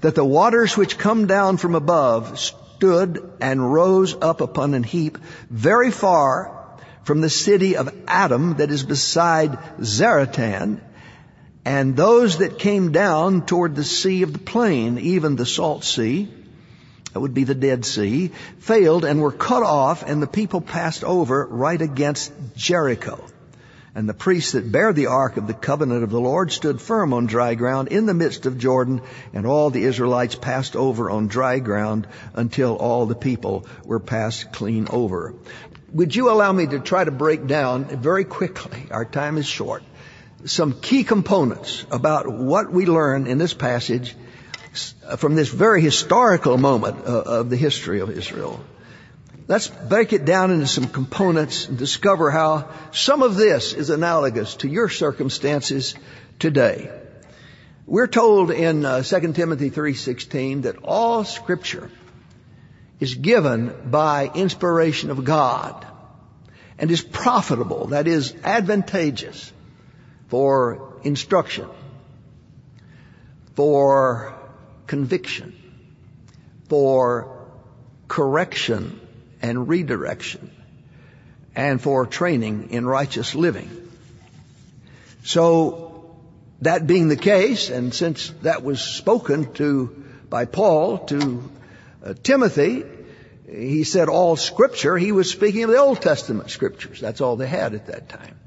that 0.00 0.14
the 0.14 0.24
waters 0.24 0.76
which 0.76 0.98
come 0.98 1.26
down 1.26 1.56
from 1.56 1.74
above 1.74 2.38
stood 2.38 3.32
and 3.40 3.72
rose 3.72 4.16
up 4.22 4.40
upon 4.40 4.74
an 4.74 4.84
heap 4.84 5.18
very 5.50 5.90
far 5.90 6.59
from 7.10 7.20
the 7.20 7.28
city 7.28 7.76
of 7.76 7.92
Adam 8.06 8.54
that 8.58 8.70
is 8.70 8.84
beside 8.84 9.58
Zaretan, 9.82 10.80
and 11.64 11.96
those 11.96 12.38
that 12.38 12.60
came 12.60 12.92
down 12.92 13.44
toward 13.44 13.74
the 13.74 13.82
sea 13.82 14.22
of 14.22 14.32
the 14.32 14.38
plain, 14.38 14.96
even 14.96 15.34
the 15.34 15.44
salt 15.44 15.82
sea, 15.82 16.32
that 17.12 17.18
would 17.18 17.34
be 17.34 17.42
the 17.42 17.56
Dead 17.56 17.84
Sea, 17.84 18.30
failed 18.60 19.04
and 19.04 19.20
were 19.20 19.32
cut 19.32 19.64
off, 19.64 20.04
and 20.04 20.22
the 20.22 20.28
people 20.28 20.60
passed 20.60 21.02
over 21.02 21.44
right 21.50 21.82
against 21.82 22.32
Jericho. 22.54 23.20
And 23.92 24.08
the 24.08 24.14
priests 24.14 24.52
that 24.52 24.70
bear 24.70 24.92
the 24.92 25.08
ark 25.08 25.36
of 25.36 25.48
the 25.48 25.52
covenant 25.52 26.04
of 26.04 26.10
the 26.10 26.20
Lord 26.20 26.52
stood 26.52 26.80
firm 26.80 27.12
on 27.12 27.26
dry 27.26 27.56
ground 27.56 27.88
in 27.88 28.06
the 28.06 28.14
midst 28.14 28.46
of 28.46 28.56
Jordan, 28.56 29.00
and 29.34 29.48
all 29.48 29.70
the 29.70 29.82
Israelites 29.82 30.36
passed 30.36 30.76
over 30.76 31.10
on 31.10 31.26
dry 31.26 31.58
ground 31.58 32.06
until 32.34 32.76
all 32.76 33.06
the 33.06 33.16
people 33.16 33.66
were 33.84 33.98
passed 33.98 34.52
clean 34.52 34.86
over 34.88 35.34
would 35.92 36.14
you 36.14 36.30
allow 36.30 36.52
me 36.52 36.66
to 36.66 36.78
try 36.78 37.04
to 37.04 37.10
break 37.10 37.46
down 37.46 37.84
very 37.84 38.24
quickly, 38.24 38.86
our 38.90 39.04
time 39.04 39.38
is 39.38 39.46
short, 39.46 39.82
some 40.44 40.80
key 40.80 41.04
components 41.04 41.84
about 41.90 42.28
what 42.28 42.70
we 42.70 42.86
learn 42.86 43.26
in 43.26 43.38
this 43.38 43.54
passage 43.54 44.14
from 45.18 45.34
this 45.34 45.48
very 45.48 45.80
historical 45.82 46.56
moment 46.56 47.04
of 47.04 47.50
the 47.50 47.56
history 47.56 48.00
of 48.00 48.10
Israel. 48.10 48.64
Let's 49.48 49.66
break 49.66 50.12
it 50.12 50.24
down 50.24 50.52
into 50.52 50.68
some 50.68 50.86
components 50.86 51.66
and 51.66 51.76
discover 51.76 52.30
how 52.30 52.68
some 52.92 53.22
of 53.22 53.34
this 53.34 53.72
is 53.72 53.90
analogous 53.90 54.54
to 54.56 54.68
your 54.68 54.88
circumstances 54.88 55.96
today. 56.38 56.88
We're 57.84 58.06
told 58.06 58.52
in 58.52 58.84
uh, 58.84 59.02
2 59.02 59.32
Timothy 59.32 59.70
3:16 59.70 60.62
that 60.62 60.76
all 60.84 61.24
scripture 61.24 61.90
is 63.00 63.14
given 63.14 63.90
by 63.90 64.30
inspiration 64.34 65.10
of 65.10 65.24
God 65.24 65.86
and 66.78 66.90
is 66.90 67.02
profitable, 67.02 67.88
that 67.88 68.06
is 68.06 68.34
advantageous 68.44 69.52
for 70.28 70.94
instruction, 71.02 71.66
for 73.54 74.34
conviction, 74.86 75.54
for 76.68 77.36
correction 78.06 79.00
and 79.42 79.68
redirection, 79.68 80.50
and 81.56 81.80
for 81.80 82.06
training 82.06 82.70
in 82.70 82.86
righteous 82.86 83.34
living. 83.34 83.70
So, 85.24 85.90
That 86.62 86.86
being 86.86 87.08
the 87.08 87.16
case, 87.16 87.70
and 87.70 87.94
since 87.94 88.30
that 88.42 88.62
was 88.62 88.82
spoken 88.82 89.52
to 89.54 90.04
by 90.28 90.44
Paul 90.44 90.98
to 91.06 91.42
uh, 92.04 92.14
Timothy, 92.22 92.84
he 93.50 93.84
said 93.84 94.08
all 94.08 94.36
scripture, 94.36 94.96
he 94.96 95.12
was 95.12 95.30
speaking 95.30 95.64
of 95.64 95.70
the 95.70 95.78
Old 95.78 96.00
Testament 96.00 96.50
scriptures. 96.50 97.00
That's 97.00 97.20
all 97.20 97.36
they 97.36 97.48
had 97.48 97.74
at 97.74 97.86
that 97.86 98.08
time. 98.08 98.38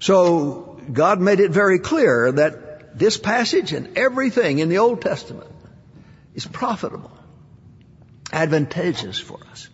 So 0.00 0.80
God 0.92 1.20
made 1.20 1.40
it 1.40 1.50
very 1.50 1.78
clear 1.78 2.32
that 2.32 2.98
this 2.98 3.16
passage 3.16 3.72
and 3.72 3.96
everything 3.98 4.58
in 4.58 4.68
the 4.68 4.78
Old 4.78 5.02
Testament 5.02 5.50
is 6.34 6.46
profitable, 6.46 7.12
advantageous 8.32 9.18
for 9.18 9.38
us. 9.50 9.68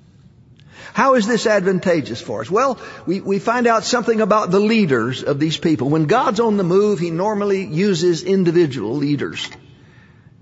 How 0.93 1.15
is 1.15 1.27
this 1.27 1.47
advantageous 1.47 2.21
for 2.21 2.43
us? 2.43 2.51
Well, 2.51 2.79
we, 3.07 3.21
we 3.21 3.39
find 3.39 3.67
out 3.67 3.85
something 3.85 4.21
about 4.21 4.51
the 4.51 4.61
leaders 4.61 5.23
of 5.23 5.41
these 5.41 5.57
people. 5.57 5.89
When 5.89 6.05
God's 6.05 6.41
on 6.41 6.57
the 6.57 6.65
move, 6.65 6.99
He 6.99 7.11
normally 7.11 7.65
uses 7.65 8.23
individual 8.23 8.97
leaders 8.97 9.49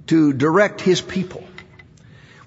to 0.08 0.32
direct 0.32 0.80
His 0.80 1.00
people. 1.00 1.44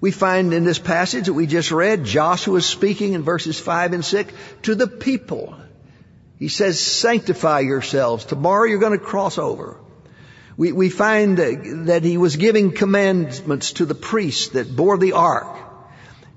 We 0.04 0.12
find 0.12 0.54
in 0.54 0.66
this 0.66 0.80
passage 0.80 1.28
that 1.28 1.34
we 1.34 1.48
just 1.48 1.72
read, 1.72 2.04
Joshua 2.04 2.60
speaking 2.60 3.14
in 3.14 3.24
verses 3.24 3.58
5 3.58 3.94
and 3.94 4.04
6 4.04 4.34
to 4.64 4.76
the 4.76 4.86
people. 4.86 5.56
He 6.38 6.50
says, 6.50 6.78
sanctify 6.78 7.62
yourselves. 7.62 8.26
Tomorrow 8.26 8.66
you're 8.66 8.80
going 8.80 9.00
to 9.00 9.06
cross 9.06 9.38
over. 9.38 9.78
We, 10.58 10.74
we 10.74 10.90
find 10.90 11.38
that 11.88 12.04
he 12.04 12.18
was 12.18 12.36
giving 12.36 12.74
commandments 12.74 13.72
to 13.74 13.86
the 13.86 13.96
priests 13.96 14.50
that 14.50 14.76
bore 14.76 14.98
the 14.98 15.14
ark. 15.14 15.48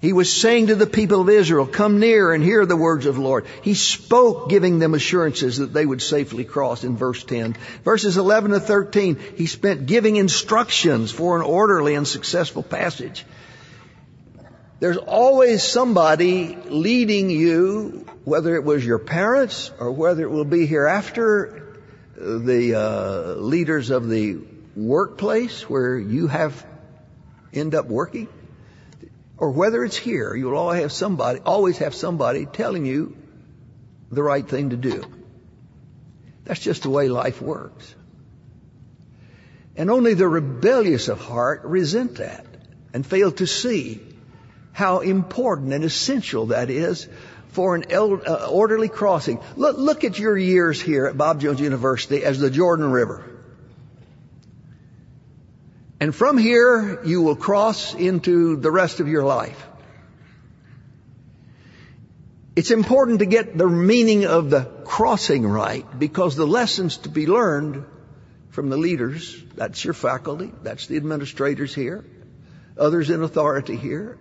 He 0.00 0.12
was 0.12 0.32
saying 0.32 0.68
to 0.68 0.76
the 0.76 0.86
people 0.86 1.22
of 1.22 1.28
Israel, 1.28 1.66
come 1.66 1.98
near 1.98 2.32
and 2.32 2.44
hear 2.44 2.66
the 2.66 2.76
words 2.76 3.04
of 3.04 3.16
the 3.16 3.20
Lord. 3.20 3.46
He 3.62 3.74
spoke 3.74 4.48
giving 4.48 4.78
them 4.78 4.94
assurances 4.94 5.56
that 5.56 5.74
they 5.74 5.84
would 5.84 6.02
safely 6.02 6.44
cross 6.44 6.84
in 6.84 6.96
verse 6.96 7.24
10. 7.24 7.56
Verses 7.82 8.16
11 8.16 8.52
to 8.52 8.60
13, 8.60 9.18
he 9.34 9.46
spent 9.46 9.86
giving 9.86 10.14
instructions 10.14 11.10
for 11.10 11.34
an 11.34 11.42
orderly 11.42 11.96
and 11.96 12.06
successful 12.06 12.62
passage. 12.62 13.24
There's 14.78 14.98
always 14.98 15.62
somebody 15.62 16.54
leading 16.54 17.30
you, 17.30 18.06
whether 18.24 18.54
it 18.56 18.64
was 18.64 18.84
your 18.84 18.98
parents 18.98 19.70
or 19.78 19.90
whether 19.90 20.22
it 20.22 20.30
will 20.30 20.44
be 20.44 20.66
hereafter, 20.66 21.78
the 22.14 22.74
uh, 22.74 23.34
leaders 23.36 23.90
of 23.90 24.08
the 24.08 24.38
workplace 24.74 25.62
where 25.68 25.98
you 25.98 26.26
have 26.26 26.66
end 27.54 27.74
up 27.74 27.86
working, 27.86 28.28
or 29.38 29.50
whether 29.50 29.82
it's 29.82 29.96
here, 29.96 30.34
you 30.34 30.46
will 30.46 30.58
always 30.58 30.82
have 30.82 30.92
somebody, 30.92 31.40
always 31.40 31.78
have 31.78 31.94
somebody 31.94 32.44
telling 32.44 32.84
you 32.84 33.16
the 34.10 34.22
right 34.22 34.46
thing 34.46 34.70
to 34.70 34.76
do. 34.76 35.04
That's 36.44 36.60
just 36.60 36.82
the 36.82 36.90
way 36.90 37.08
life 37.08 37.40
works. 37.40 37.94
And 39.74 39.90
only 39.90 40.14
the 40.14 40.28
rebellious 40.28 41.08
of 41.08 41.20
heart 41.20 41.62
resent 41.64 42.16
that 42.16 42.46
and 42.92 43.06
fail 43.06 43.32
to 43.32 43.46
see 43.46 44.15
how 44.76 45.00
important 45.00 45.72
and 45.72 45.84
essential 45.84 46.48
that 46.48 46.68
is 46.68 47.08
for 47.48 47.76
an 47.76 47.84
uh, 47.90 48.48
orderly 48.50 48.90
crossing. 48.90 49.40
Look, 49.56 49.78
look 49.78 50.04
at 50.04 50.18
your 50.18 50.36
years 50.36 50.78
here 50.78 51.06
at 51.06 51.16
Bob 51.16 51.40
Jones 51.40 51.60
University 51.60 52.22
as 52.22 52.38
the 52.38 52.50
Jordan 52.50 52.90
River. 52.90 53.24
And 55.98 56.14
from 56.14 56.36
here, 56.36 57.02
you 57.06 57.22
will 57.22 57.36
cross 57.36 57.94
into 57.94 58.56
the 58.56 58.70
rest 58.70 59.00
of 59.00 59.08
your 59.08 59.24
life. 59.24 59.66
It's 62.54 62.70
important 62.70 63.20
to 63.20 63.26
get 63.26 63.56
the 63.56 63.68
meaning 63.68 64.26
of 64.26 64.50
the 64.50 64.66
crossing 64.84 65.46
right 65.46 65.86
because 65.98 66.36
the 66.36 66.46
lessons 66.46 66.98
to 66.98 67.08
be 67.08 67.26
learned 67.26 67.86
from 68.50 68.68
the 68.68 68.76
leaders, 68.76 69.42
that's 69.54 69.82
your 69.82 69.94
faculty, 69.94 70.52
that's 70.62 70.86
the 70.86 70.98
administrators 70.98 71.74
here, 71.74 72.04
others 72.76 73.08
in 73.08 73.22
authority 73.22 73.76
here, 73.76 74.18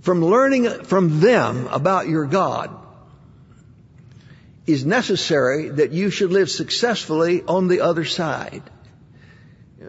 from 0.00 0.24
learning 0.24 0.84
from 0.84 1.20
them 1.20 1.66
about 1.68 2.08
your 2.08 2.26
God 2.26 2.74
is 4.66 4.84
necessary 4.84 5.70
that 5.70 5.92
you 5.92 6.10
should 6.10 6.30
live 6.30 6.50
successfully 6.50 7.42
on 7.42 7.68
the 7.68 7.80
other 7.80 8.04
side. 8.04 8.62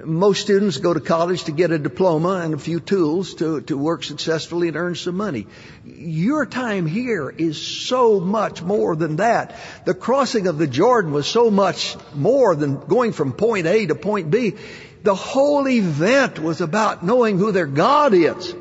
Most 0.05 0.41
students 0.41 0.77
go 0.77 0.93
to 0.93 1.01
college 1.01 1.45
to 1.45 1.51
get 1.51 1.71
a 1.71 1.79
diploma 1.79 2.41
and 2.43 2.53
a 2.53 2.57
few 2.57 2.79
tools 2.79 3.33
to, 3.35 3.61
to 3.61 3.77
work 3.77 4.03
successfully 4.03 4.69
and 4.69 4.77
earn 4.77 4.95
some 4.95 5.17
money. 5.17 5.47
Your 5.83 6.45
time 6.45 6.85
here 6.85 7.29
is 7.29 7.59
so 7.59 8.19
much 8.19 8.61
more 8.61 8.95
than 8.95 9.17
that. 9.17 9.59
The 9.85 9.93
crossing 9.93 10.47
of 10.47 10.57
the 10.57 10.67
Jordan 10.67 11.11
was 11.11 11.27
so 11.27 11.51
much 11.51 11.97
more 12.13 12.55
than 12.55 12.79
going 12.79 13.11
from 13.11 13.33
point 13.33 13.67
A 13.67 13.87
to 13.87 13.95
point 13.95 14.31
B. 14.31 14.55
The 15.03 15.15
whole 15.15 15.67
event 15.67 16.39
was 16.39 16.61
about 16.61 17.03
knowing 17.03 17.37
who 17.37 17.51
their 17.51 17.67
God 17.67 18.13
is. 18.13 18.55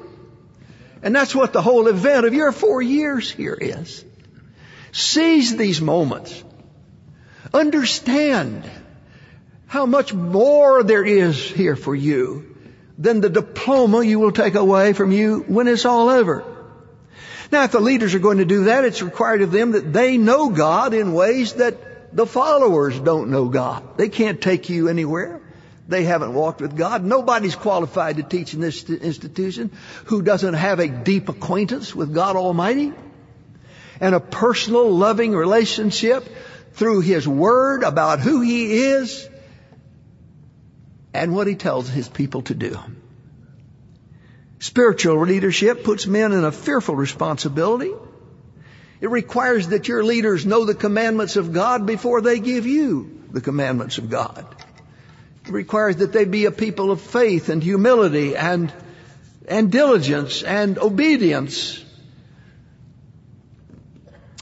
And 1.02 1.14
that's 1.14 1.34
what 1.34 1.52
the 1.52 1.62
whole 1.62 1.86
event 1.86 2.26
of 2.26 2.34
your 2.34 2.52
four 2.52 2.82
years 2.82 3.30
here 3.30 3.56
is. 3.58 4.04
Seize 4.92 5.56
these 5.56 5.80
moments. 5.80 6.42
Understand 7.52 8.68
how 9.66 9.86
much 9.86 10.12
more 10.12 10.82
there 10.82 11.04
is 11.04 11.42
here 11.42 11.76
for 11.76 11.94
you 11.94 12.56
than 12.98 13.20
the 13.20 13.28
diploma 13.28 14.02
you 14.02 14.18
will 14.18 14.32
take 14.32 14.54
away 14.54 14.92
from 14.92 15.12
you 15.12 15.44
when 15.46 15.68
it's 15.68 15.84
all 15.84 16.08
over. 16.08 16.44
Now, 17.50 17.64
if 17.64 17.72
the 17.72 17.80
leaders 17.80 18.14
are 18.14 18.18
going 18.18 18.38
to 18.38 18.44
do 18.44 18.64
that, 18.64 18.84
it's 18.84 19.02
required 19.02 19.42
of 19.42 19.52
them 19.52 19.72
that 19.72 19.92
they 19.92 20.18
know 20.18 20.50
God 20.50 20.92
in 20.92 21.12
ways 21.12 21.54
that 21.54 22.14
the 22.14 22.26
followers 22.26 22.98
don't 22.98 23.30
know 23.30 23.48
God. 23.48 23.96
They 23.96 24.08
can't 24.08 24.40
take 24.40 24.68
you 24.68 24.88
anywhere. 24.88 25.40
They 25.88 26.04
haven't 26.04 26.34
walked 26.34 26.60
with 26.60 26.76
God. 26.76 27.02
Nobody's 27.02 27.56
qualified 27.56 28.18
to 28.18 28.22
teach 28.22 28.52
in 28.52 28.60
this 28.60 28.88
institution 28.88 29.70
who 30.04 30.20
doesn't 30.20 30.52
have 30.52 30.80
a 30.80 30.88
deep 30.88 31.30
acquaintance 31.30 31.94
with 31.94 32.14
God 32.14 32.36
Almighty 32.36 32.92
and 33.98 34.14
a 34.14 34.20
personal 34.20 34.90
loving 34.90 35.34
relationship 35.34 36.28
through 36.74 37.00
His 37.00 37.26
Word 37.26 37.84
about 37.84 38.20
who 38.20 38.42
He 38.42 38.84
is 38.84 39.26
and 41.14 41.34
what 41.34 41.46
He 41.46 41.54
tells 41.54 41.88
His 41.88 42.06
people 42.06 42.42
to 42.42 42.54
do. 42.54 42.78
Spiritual 44.58 45.24
leadership 45.24 45.84
puts 45.84 46.06
men 46.06 46.32
in 46.32 46.44
a 46.44 46.52
fearful 46.52 46.96
responsibility. 46.96 47.92
It 49.00 49.08
requires 49.08 49.68
that 49.68 49.88
your 49.88 50.04
leaders 50.04 50.44
know 50.44 50.66
the 50.66 50.74
commandments 50.74 51.36
of 51.36 51.54
God 51.54 51.86
before 51.86 52.20
they 52.20 52.40
give 52.40 52.66
you 52.66 53.24
the 53.30 53.40
commandments 53.40 53.96
of 53.96 54.10
God 54.10 54.44
requires 55.50 55.96
that 55.96 56.12
they 56.12 56.24
be 56.24 56.44
a 56.44 56.50
people 56.50 56.90
of 56.90 57.00
faith 57.00 57.48
and 57.48 57.62
humility 57.62 58.36
and, 58.36 58.72
and 59.46 59.70
diligence 59.70 60.42
and 60.42 60.78
obedience. 60.78 61.84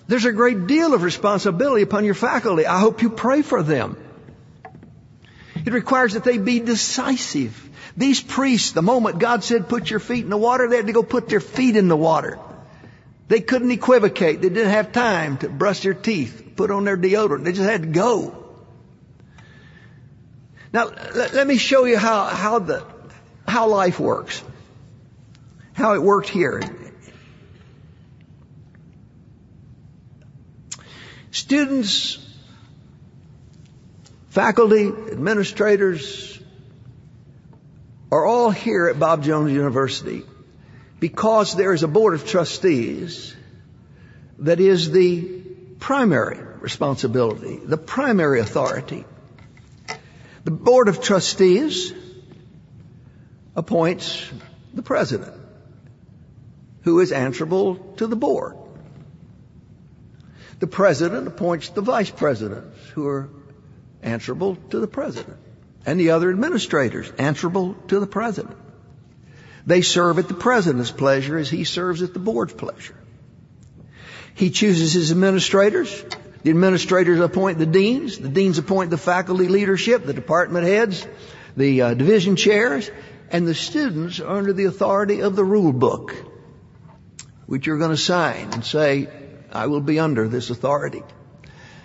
There's 0.08 0.24
a 0.24 0.32
great 0.32 0.66
deal 0.66 0.94
of 0.94 1.02
responsibility 1.02 1.82
upon 1.82 2.04
your 2.04 2.14
faculty. 2.14 2.66
I 2.66 2.78
hope 2.78 3.02
you 3.02 3.10
pray 3.10 3.42
for 3.42 3.62
them. 3.62 3.96
It 5.64 5.72
requires 5.72 6.14
that 6.14 6.22
they 6.22 6.38
be 6.38 6.60
decisive. 6.60 7.68
These 7.96 8.20
priests, 8.20 8.72
the 8.72 8.82
moment 8.82 9.18
God 9.18 9.42
said 9.42 9.68
put 9.68 9.90
your 9.90 10.00
feet 10.00 10.22
in 10.22 10.30
the 10.30 10.36
water, 10.36 10.68
they 10.68 10.76
had 10.76 10.86
to 10.86 10.92
go 10.92 11.02
put 11.02 11.28
their 11.28 11.40
feet 11.40 11.76
in 11.76 11.88
the 11.88 11.96
water. 11.96 12.38
They 13.28 13.40
couldn't 13.40 13.72
equivocate. 13.72 14.40
They 14.40 14.48
didn't 14.48 14.70
have 14.70 14.92
time 14.92 15.38
to 15.38 15.48
brush 15.48 15.80
their 15.80 15.94
teeth, 15.94 16.52
put 16.54 16.70
on 16.70 16.84
their 16.84 16.96
deodorant. 16.96 17.42
They 17.42 17.52
just 17.52 17.68
had 17.68 17.82
to 17.82 17.88
go. 17.88 18.45
Now, 20.76 20.90
let, 21.14 21.32
let 21.32 21.46
me 21.46 21.56
show 21.56 21.86
you 21.86 21.96
how, 21.96 22.26
how 22.26 22.58
the, 22.58 22.84
how 23.48 23.68
life 23.68 23.98
works. 23.98 24.44
How 25.72 25.94
it 25.94 26.02
worked 26.02 26.28
here. 26.28 26.60
Students, 31.30 32.18
faculty, 34.28 34.88
administrators 34.88 36.38
are 38.12 38.26
all 38.26 38.50
here 38.50 38.88
at 38.88 38.98
Bob 38.98 39.24
Jones 39.24 39.52
University 39.52 40.24
because 41.00 41.56
there 41.56 41.72
is 41.72 41.84
a 41.84 41.88
board 41.88 42.12
of 42.12 42.28
trustees 42.28 43.34
that 44.40 44.60
is 44.60 44.90
the 44.90 45.40
primary 45.78 46.36
responsibility, 46.60 47.56
the 47.64 47.78
primary 47.78 48.40
authority 48.40 49.06
the 50.46 50.52
Board 50.52 50.86
of 50.86 51.02
Trustees 51.02 51.92
appoints 53.56 54.30
the 54.72 54.82
President, 54.82 55.34
who 56.82 57.00
is 57.00 57.10
answerable 57.10 57.74
to 57.96 58.06
the 58.06 58.14
Board. 58.14 58.56
The 60.60 60.68
President 60.68 61.26
appoints 61.26 61.70
the 61.70 61.80
Vice 61.80 62.10
Presidents, 62.10 62.78
who 62.90 63.08
are 63.08 63.28
answerable 64.04 64.54
to 64.70 64.78
the 64.78 64.86
President, 64.86 65.36
and 65.84 65.98
the 65.98 66.10
other 66.10 66.30
administrators 66.30 67.10
answerable 67.18 67.74
to 67.88 67.98
the 67.98 68.06
President. 68.06 68.56
They 69.66 69.82
serve 69.82 70.20
at 70.20 70.28
the 70.28 70.34
President's 70.34 70.92
pleasure 70.92 71.36
as 71.36 71.50
he 71.50 71.64
serves 71.64 72.02
at 72.02 72.12
the 72.12 72.20
Board's 72.20 72.52
pleasure. 72.52 72.94
He 74.36 74.50
chooses 74.50 74.92
his 74.92 75.10
administrators, 75.10 76.04
The 76.46 76.50
administrators 76.50 77.18
appoint 77.18 77.58
the 77.58 77.66
deans. 77.66 78.18
The 78.18 78.28
deans 78.28 78.56
appoint 78.58 78.90
the 78.90 78.96
faculty 78.96 79.48
leadership, 79.48 80.06
the 80.06 80.14
department 80.14 80.64
heads, 80.64 81.04
the 81.56 81.82
uh, 81.82 81.94
division 81.94 82.36
chairs, 82.36 82.88
and 83.32 83.48
the 83.48 83.52
students 83.52 84.20
are 84.20 84.28
under 84.28 84.52
the 84.52 84.66
authority 84.66 85.22
of 85.22 85.34
the 85.34 85.42
rule 85.42 85.72
book, 85.72 86.14
which 87.46 87.66
you're 87.66 87.78
going 87.78 87.90
to 87.90 87.96
sign 87.96 88.52
and 88.52 88.64
say, 88.64 89.08
I 89.50 89.66
will 89.66 89.80
be 89.80 89.98
under 89.98 90.28
this 90.28 90.50
authority. 90.50 91.02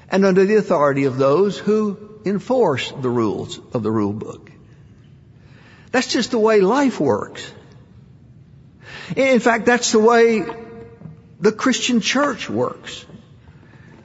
And 0.09 0.23
under 0.25 0.45
the 0.45 0.57
authority 0.57 1.05
of 1.05 1.17
those 1.17 1.57
who 1.57 2.19
enforce 2.23 2.91
the 2.91 3.09
rules 3.09 3.59
of 3.73 3.81
the 3.81 3.91
rule 3.91 4.13
book. 4.13 4.51
That's 5.89 6.13
just 6.13 6.29
the 6.29 6.37
way 6.37 6.61
life 6.61 6.99
works. 6.99 7.51
In 9.15 9.39
fact, 9.39 9.65
that's 9.65 9.91
the 9.91 9.97
way 9.97 10.45
the 11.39 11.51
Christian 11.51 11.99
church 11.99 12.47
works. 12.47 13.07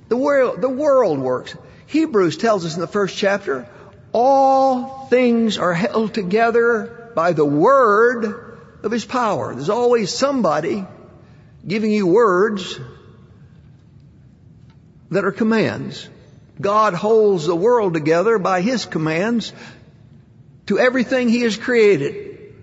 The 0.08 0.16
world, 0.16 0.60
the 0.60 0.68
world 0.68 1.18
works. 1.18 1.54
Hebrews 1.86 2.36
tells 2.36 2.64
us 2.64 2.74
in 2.74 2.80
the 2.80 2.86
first 2.86 3.16
chapter, 3.16 3.68
all 4.12 5.06
things 5.06 5.58
are 5.58 5.74
held 5.74 6.14
together 6.14 7.12
by 7.14 7.32
the 7.32 7.44
word 7.44 8.58
of 8.82 8.92
his 8.92 9.04
power. 9.04 9.54
There's 9.54 9.68
always 9.68 10.12
somebody 10.12 10.84
giving 11.66 11.90
you 11.90 12.06
words 12.06 12.78
that 15.10 15.24
are 15.24 15.32
commands. 15.32 16.08
God 16.60 16.94
holds 16.94 17.46
the 17.46 17.56
world 17.56 17.94
together 17.94 18.38
by 18.38 18.60
his 18.60 18.86
commands 18.86 19.52
to 20.66 20.78
everything 20.78 21.28
he 21.28 21.42
has 21.42 21.56
created. 21.56 22.54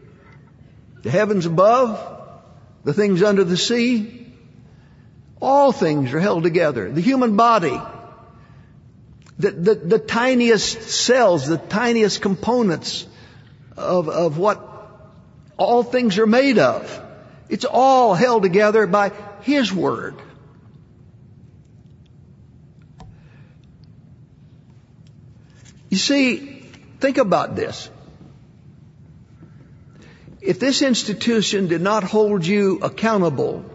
The 1.04 1.12
heavens 1.12 1.46
above, 1.46 2.00
the 2.84 2.94
things 2.94 3.22
under 3.22 3.44
the 3.44 3.58
sea, 3.58 4.23
all 5.44 5.72
things 5.72 6.14
are 6.14 6.20
held 6.20 6.44
together. 6.44 6.90
The 6.90 7.02
human 7.02 7.36
body, 7.36 7.80
the, 9.38 9.52
the, 9.52 9.76
the 9.76 10.00
tiniest 10.00 10.82
cells, 10.84 11.48
the 11.48 11.58
tiniest 11.58 12.22
components 12.22 13.06
of, 13.76 14.08
of 14.10 14.38
what 14.38 14.70
all 15.58 15.84
things 15.84 16.18
are 16.18 16.28
made 16.28 16.60
of. 16.60 17.02
It's 17.50 17.66
all 17.66 18.14
held 18.14 18.44
together 18.44 18.88
by 18.88 19.12
His 19.42 19.72
Word. 19.72 20.16
You 25.90 25.98
see, 25.98 26.66
think 27.00 27.18
about 27.18 27.56
this. 27.56 27.90
If 30.42 30.60
this 30.60 30.82
institution 30.82 31.68
did 31.68 31.82
not 31.82 32.04
hold 32.04 32.46
you 32.46 32.80
accountable 32.82 33.73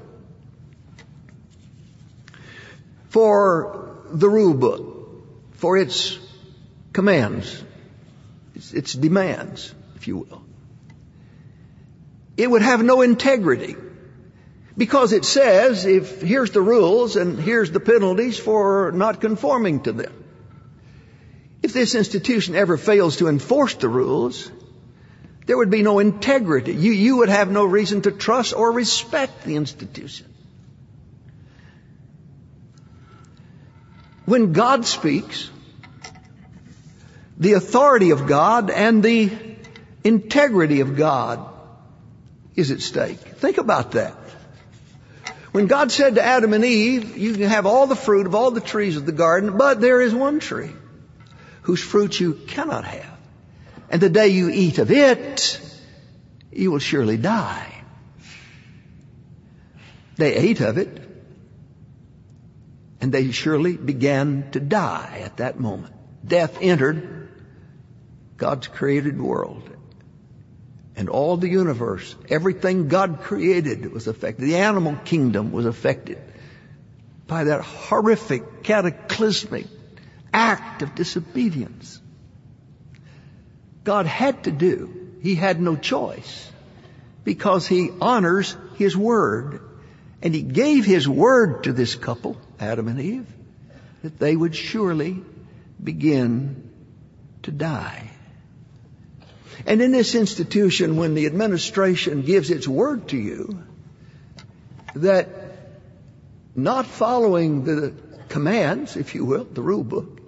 for 3.08 3.96
the 4.10 4.28
rule 4.28 4.54
book, 4.54 4.82
for 5.52 5.76
its 5.76 6.18
commands, 6.92 7.62
its, 8.54 8.72
its 8.72 8.92
demands, 8.92 9.74
if 9.96 10.08
you 10.08 10.18
will, 10.18 10.42
it 12.36 12.50
would 12.50 12.62
have 12.62 12.82
no 12.82 13.02
integrity. 13.02 13.76
Because 14.76 15.12
it 15.12 15.24
says, 15.24 15.84
if 15.86 16.22
here's 16.22 16.52
the 16.52 16.62
rules 16.62 17.16
and 17.16 17.36
here's 17.38 17.72
the 17.72 17.80
penalties 17.80 18.38
for 18.38 18.92
not 18.92 19.20
conforming 19.20 19.80
to 19.82 19.92
them. 19.92 20.24
If 21.62 21.72
this 21.72 21.96
institution 21.96 22.54
ever 22.54 22.76
fails 22.76 23.16
to 23.16 23.26
enforce 23.26 23.74
the 23.74 23.88
rules, 23.88 24.48
there 25.46 25.56
would 25.56 25.70
be 25.70 25.82
no 25.82 25.98
integrity. 25.98 26.74
You, 26.74 26.92
you 26.92 27.16
would 27.16 27.28
have 27.28 27.50
no 27.50 27.64
reason 27.64 28.02
to 28.02 28.12
trust 28.12 28.54
or 28.54 28.70
respect 28.70 29.42
the 29.42 29.56
institution. 29.56 30.32
When 34.28 34.52
God 34.52 34.84
speaks, 34.84 35.48
the 37.38 37.54
authority 37.54 38.10
of 38.10 38.26
God 38.26 38.68
and 38.68 39.02
the 39.02 39.32
integrity 40.04 40.80
of 40.80 40.96
God 40.96 41.48
is 42.54 42.70
at 42.70 42.82
stake. 42.82 43.16
Think 43.16 43.56
about 43.56 43.92
that. 43.92 44.14
When 45.52 45.66
God 45.66 45.90
said 45.90 46.16
to 46.16 46.22
Adam 46.22 46.52
and 46.52 46.62
Eve, 46.62 47.16
you 47.16 47.32
can 47.32 47.48
have 47.48 47.64
all 47.64 47.86
the 47.86 47.96
fruit 47.96 48.26
of 48.26 48.34
all 48.34 48.50
the 48.50 48.60
trees 48.60 48.98
of 48.98 49.06
the 49.06 49.12
garden, 49.12 49.56
but 49.56 49.80
there 49.80 50.02
is 50.02 50.14
one 50.14 50.40
tree 50.40 50.72
whose 51.62 51.82
fruit 51.82 52.20
you 52.20 52.34
cannot 52.34 52.84
have. 52.84 53.18
And 53.88 53.98
the 53.98 54.10
day 54.10 54.28
you 54.28 54.50
eat 54.50 54.76
of 54.76 54.90
it, 54.90 55.58
you 56.52 56.70
will 56.70 56.80
surely 56.80 57.16
die. 57.16 57.82
They 60.16 60.34
ate 60.34 60.60
of 60.60 60.76
it, 60.76 61.07
and 63.00 63.12
they 63.12 63.30
surely 63.30 63.76
began 63.76 64.50
to 64.52 64.60
die 64.60 65.22
at 65.24 65.38
that 65.38 65.60
moment. 65.60 65.94
Death 66.24 66.58
entered 66.60 67.30
God's 68.36 68.68
created 68.68 69.20
world. 69.20 69.70
And 70.96 71.08
all 71.08 71.36
the 71.36 71.48
universe, 71.48 72.16
everything 72.28 72.88
God 72.88 73.20
created 73.20 73.92
was 73.92 74.08
affected. 74.08 74.44
The 74.44 74.56
animal 74.56 74.96
kingdom 75.04 75.52
was 75.52 75.64
affected 75.64 76.18
by 77.28 77.44
that 77.44 77.60
horrific, 77.60 78.64
cataclysmic 78.64 79.66
act 80.32 80.82
of 80.82 80.96
disobedience. 80.96 82.00
God 83.84 84.06
had 84.06 84.44
to 84.44 84.50
do. 84.50 85.18
He 85.22 85.34
had 85.36 85.60
no 85.60 85.76
choice 85.76 86.50
because 87.22 87.66
he 87.66 87.90
honors 88.00 88.56
his 88.74 88.96
word. 88.96 89.60
And 90.20 90.34
he 90.34 90.42
gave 90.42 90.84
his 90.84 91.08
word 91.08 91.64
to 91.64 91.72
this 91.72 91.94
couple, 91.94 92.36
Adam 92.60 92.88
and 92.88 93.00
Eve, 93.00 93.26
that 94.02 94.18
they 94.18 94.34
would 94.34 94.54
surely 94.54 95.22
begin 95.82 96.70
to 97.42 97.50
die. 97.50 98.10
And 99.66 99.82
in 99.82 99.92
this 99.92 100.14
institution, 100.14 100.96
when 100.96 101.14
the 101.14 101.26
administration 101.26 102.22
gives 102.22 102.50
its 102.50 102.66
word 102.66 103.08
to 103.08 103.16
you, 103.16 103.62
that 104.94 105.28
not 106.54 106.86
following 106.86 107.64
the 107.64 107.94
commands, 108.28 108.96
if 108.96 109.14
you 109.14 109.24
will, 109.24 109.44
the 109.44 109.62
rule 109.62 109.84
book, 109.84 110.20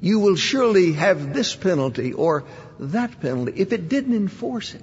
you 0.00 0.18
will 0.18 0.36
surely 0.36 0.92
have 0.92 1.32
this 1.32 1.54
penalty 1.54 2.12
or 2.12 2.44
that 2.78 3.20
penalty 3.20 3.52
if 3.56 3.72
it 3.72 3.88
didn't 3.88 4.14
enforce 4.14 4.74
it. 4.74 4.82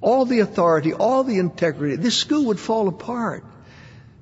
All 0.00 0.24
the 0.24 0.40
authority, 0.40 0.92
all 0.92 1.24
the 1.24 1.38
integrity, 1.38 1.96
this 1.96 2.16
school 2.16 2.46
would 2.46 2.60
fall 2.60 2.86
apart. 2.86 3.44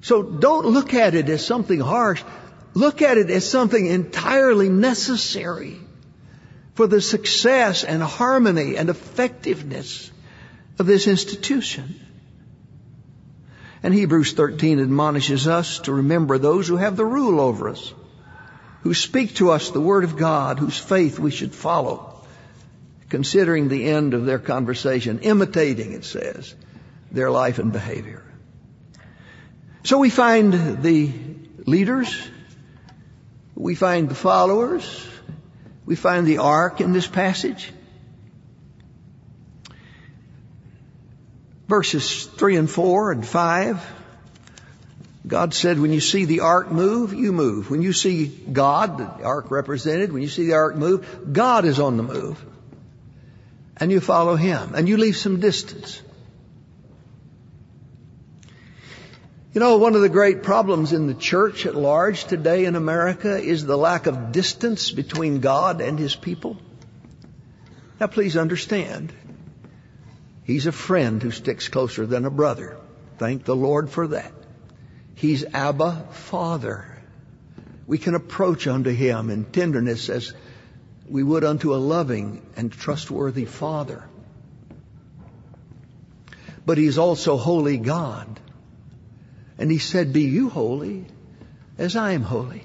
So 0.06 0.22
don't 0.22 0.66
look 0.66 0.94
at 0.94 1.16
it 1.16 1.28
as 1.28 1.44
something 1.44 1.80
harsh. 1.80 2.22
Look 2.74 3.02
at 3.02 3.18
it 3.18 3.28
as 3.28 3.50
something 3.50 3.86
entirely 3.86 4.68
necessary 4.68 5.80
for 6.74 6.86
the 6.86 7.00
success 7.00 7.82
and 7.82 8.00
harmony 8.00 8.76
and 8.76 8.88
effectiveness 8.88 10.08
of 10.78 10.86
this 10.86 11.08
institution. 11.08 11.98
And 13.82 13.92
Hebrews 13.92 14.34
13 14.34 14.78
admonishes 14.78 15.48
us 15.48 15.80
to 15.80 15.94
remember 15.94 16.38
those 16.38 16.68
who 16.68 16.76
have 16.76 16.94
the 16.96 17.04
rule 17.04 17.40
over 17.40 17.70
us 17.70 17.92
who 18.82 18.94
speak 18.94 19.34
to 19.34 19.50
us 19.50 19.70
the 19.70 19.80
Word 19.80 20.04
of 20.04 20.16
God, 20.16 20.60
whose 20.60 20.78
faith 20.78 21.18
we 21.18 21.32
should 21.32 21.52
follow, 21.52 22.22
considering 23.08 23.66
the 23.66 23.86
end 23.86 24.14
of 24.14 24.24
their 24.24 24.38
conversation, 24.38 25.18
imitating, 25.18 25.94
it 25.94 26.04
says, 26.04 26.54
their 27.10 27.28
life 27.28 27.58
and 27.58 27.72
behavior. 27.72 28.22
So 29.86 29.98
we 29.98 30.10
find 30.10 30.82
the 30.82 31.12
leaders, 31.64 32.28
we 33.54 33.76
find 33.76 34.08
the 34.08 34.16
followers, 34.16 35.06
we 35.84 35.94
find 35.94 36.26
the 36.26 36.38
ark 36.38 36.80
in 36.80 36.92
this 36.92 37.06
passage. 37.06 37.72
Verses 41.68 42.26
3 42.26 42.56
and 42.56 42.68
4 42.68 43.12
and 43.12 43.24
5 43.24 43.92
God 45.24 45.54
said, 45.54 45.78
when 45.78 45.92
you 45.92 46.00
see 46.00 46.24
the 46.24 46.40
ark 46.40 46.72
move, 46.72 47.14
you 47.14 47.30
move. 47.30 47.70
When 47.70 47.80
you 47.80 47.92
see 47.92 48.26
God, 48.26 48.98
the 48.98 49.24
ark 49.24 49.52
represented, 49.52 50.12
when 50.12 50.22
you 50.22 50.28
see 50.28 50.46
the 50.46 50.54
ark 50.54 50.74
move, 50.74 51.32
God 51.32 51.64
is 51.64 51.78
on 51.78 51.96
the 51.96 52.02
move. 52.02 52.44
And 53.76 53.92
you 53.92 54.00
follow 54.00 54.34
Him. 54.34 54.74
And 54.74 54.88
you 54.88 54.96
leave 54.96 55.16
some 55.16 55.38
distance. 55.38 56.02
You 59.56 59.60
know, 59.60 59.78
one 59.78 59.94
of 59.94 60.02
the 60.02 60.10
great 60.10 60.42
problems 60.42 60.92
in 60.92 61.06
the 61.06 61.14
church 61.14 61.64
at 61.64 61.74
large 61.74 62.24
today 62.26 62.66
in 62.66 62.76
America 62.76 63.38
is 63.38 63.64
the 63.64 63.78
lack 63.78 64.06
of 64.06 64.30
distance 64.30 64.90
between 64.90 65.40
God 65.40 65.80
and 65.80 65.98
His 65.98 66.14
people. 66.14 66.58
Now 67.98 68.06
please 68.06 68.36
understand, 68.36 69.14
He's 70.44 70.66
a 70.66 70.72
friend 70.72 71.22
who 71.22 71.30
sticks 71.30 71.68
closer 71.68 72.04
than 72.04 72.26
a 72.26 72.30
brother. 72.30 72.76
Thank 73.16 73.46
the 73.46 73.56
Lord 73.56 73.88
for 73.88 74.08
that. 74.08 74.30
He's 75.14 75.42
Abba 75.54 76.08
Father. 76.10 76.84
We 77.86 77.96
can 77.96 78.14
approach 78.14 78.66
unto 78.66 78.90
Him 78.90 79.30
in 79.30 79.46
tenderness 79.46 80.10
as 80.10 80.34
we 81.08 81.22
would 81.22 81.44
unto 81.44 81.74
a 81.74 81.76
loving 81.76 82.42
and 82.56 82.70
trustworthy 82.70 83.46
Father. 83.46 84.04
But 86.66 86.76
He's 86.76 86.98
also 86.98 87.38
holy 87.38 87.78
God. 87.78 88.38
And 89.58 89.70
He 89.70 89.78
said, 89.78 90.12
be 90.12 90.22
you 90.22 90.48
holy 90.48 91.06
as 91.78 91.96
I 91.96 92.12
am 92.12 92.22
holy. 92.22 92.64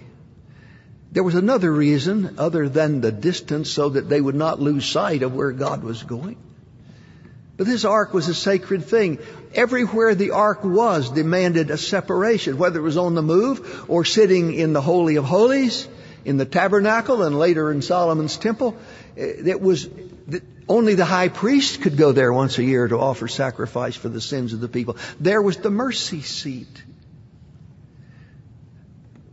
There 1.12 1.24
was 1.24 1.36
another 1.36 1.72
reason 1.72 2.36
other 2.38 2.70
than 2.70 3.02
the 3.02 3.12
distance 3.12 3.70
so 3.70 3.90
that 3.90 4.08
they 4.08 4.22
would 4.22 4.36
not 4.36 4.62
lose 4.62 4.86
sight 4.86 5.24
of 5.24 5.34
where 5.34 5.52
God 5.52 5.84
was 5.84 6.04
going. 6.04 6.38
But 7.58 7.68
this 7.68 7.84
ark 7.84 8.14
was 8.14 8.30
a 8.30 8.34
sacred 8.34 8.86
thing. 8.86 9.20
Everywhere 9.54 10.16
the 10.16 10.32
ark 10.32 10.64
was 10.64 11.10
demanded 11.10 11.70
a 11.70 11.78
separation, 11.78 12.58
whether 12.58 12.80
it 12.80 12.84
was 12.84 12.98
on 12.98 13.14
the 13.14 13.22
move 13.22 13.86
or 13.90 14.06
sitting 14.06 14.54
in 14.54 14.74
the 14.74 14.82
Holy 14.82 15.18
of 15.18 15.26
Holies, 15.26 15.88
in 16.24 16.38
the 16.38 16.46
tabernacle, 16.46 17.24
and 17.24 17.38
later 17.38 17.72
in 17.72 17.82
Solomon's 17.82 18.38
temple. 18.38 18.78
It 19.16 19.60
was 19.60 19.88
only 20.68 20.96
the 20.96 21.06
high 21.06 21.28
priest 21.28 21.82
could 21.82 21.98
go 21.98 22.12
there 22.12 22.32
once 22.32 22.58
a 22.58 22.64
year 22.64 22.88
to 22.88 22.98
offer 22.98 23.28
sacrifice 23.28 23.96
for 23.96 24.10
the 24.10 24.22
sins 24.22 24.54
of 24.54 24.60
the 24.60 24.68
people. 24.68 24.98
There 25.20 25.42
was 25.42 25.58
the 25.58 25.70
mercy 25.70 26.22
seat. 26.22 26.84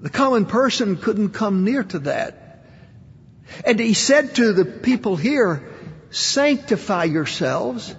The 0.00 0.10
common 0.10 0.46
person 0.46 0.96
couldn't 0.96 1.30
come 1.30 1.64
near 1.64 1.82
to 1.84 1.98
that. 2.00 2.64
And 3.64 3.80
he 3.80 3.94
said 3.94 4.36
to 4.36 4.52
the 4.52 4.64
people 4.64 5.16
here, 5.16 5.68
sanctify 6.10 7.04
yourselves. 7.04 7.94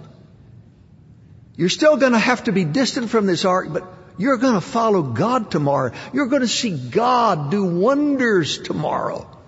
You're 1.56 1.68
still 1.68 1.96
going 1.96 2.12
to 2.12 2.18
have 2.18 2.44
to 2.44 2.52
be 2.52 2.64
distant 2.64 3.10
from 3.10 3.26
this 3.26 3.44
ark, 3.44 3.68
but 3.70 3.84
you're 4.16 4.38
going 4.38 4.54
to 4.54 4.60
follow 4.60 5.02
God 5.02 5.50
tomorrow. 5.50 5.92
You're 6.12 6.26
going 6.26 6.42
to 6.42 6.48
see 6.48 6.76
God 6.76 7.50
do 7.50 7.64
wonders 7.64 8.58
tomorrow. 8.58 9.39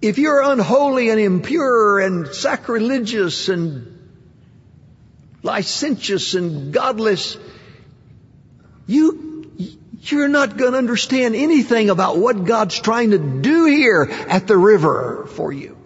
If 0.00 0.18
you're 0.18 0.42
unholy 0.42 1.10
and 1.10 1.20
impure 1.20 1.98
and 1.98 2.28
sacrilegious 2.28 3.48
and 3.48 3.94
licentious 5.42 6.34
and 6.34 6.72
godless, 6.72 7.36
you, 8.86 9.50
you're 10.02 10.28
not 10.28 10.56
going 10.56 10.72
to 10.72 10.78
understand 10.78 11.34
anything 11.34 11.90
about 11.90 12.16
what 12.16 12.44
God's 12.44 12.78
trying 12.78 13.10
to 13.10 13.18
do 13.18 13.64
here 13.64 14.08
at 14.28 14.46
the 14.46 14.56
river 14.56 15.26
for 15.26 15.52
you. 15.52 15.76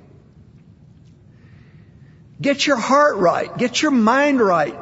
Get 2.41 2.67
your 2.67 2.77
heart 2.77 3.17
right. 3.17 3.57
Get 3.57 3.81
your 3.81 3.93
mind 3.93 4.41
right. 4.41 4.77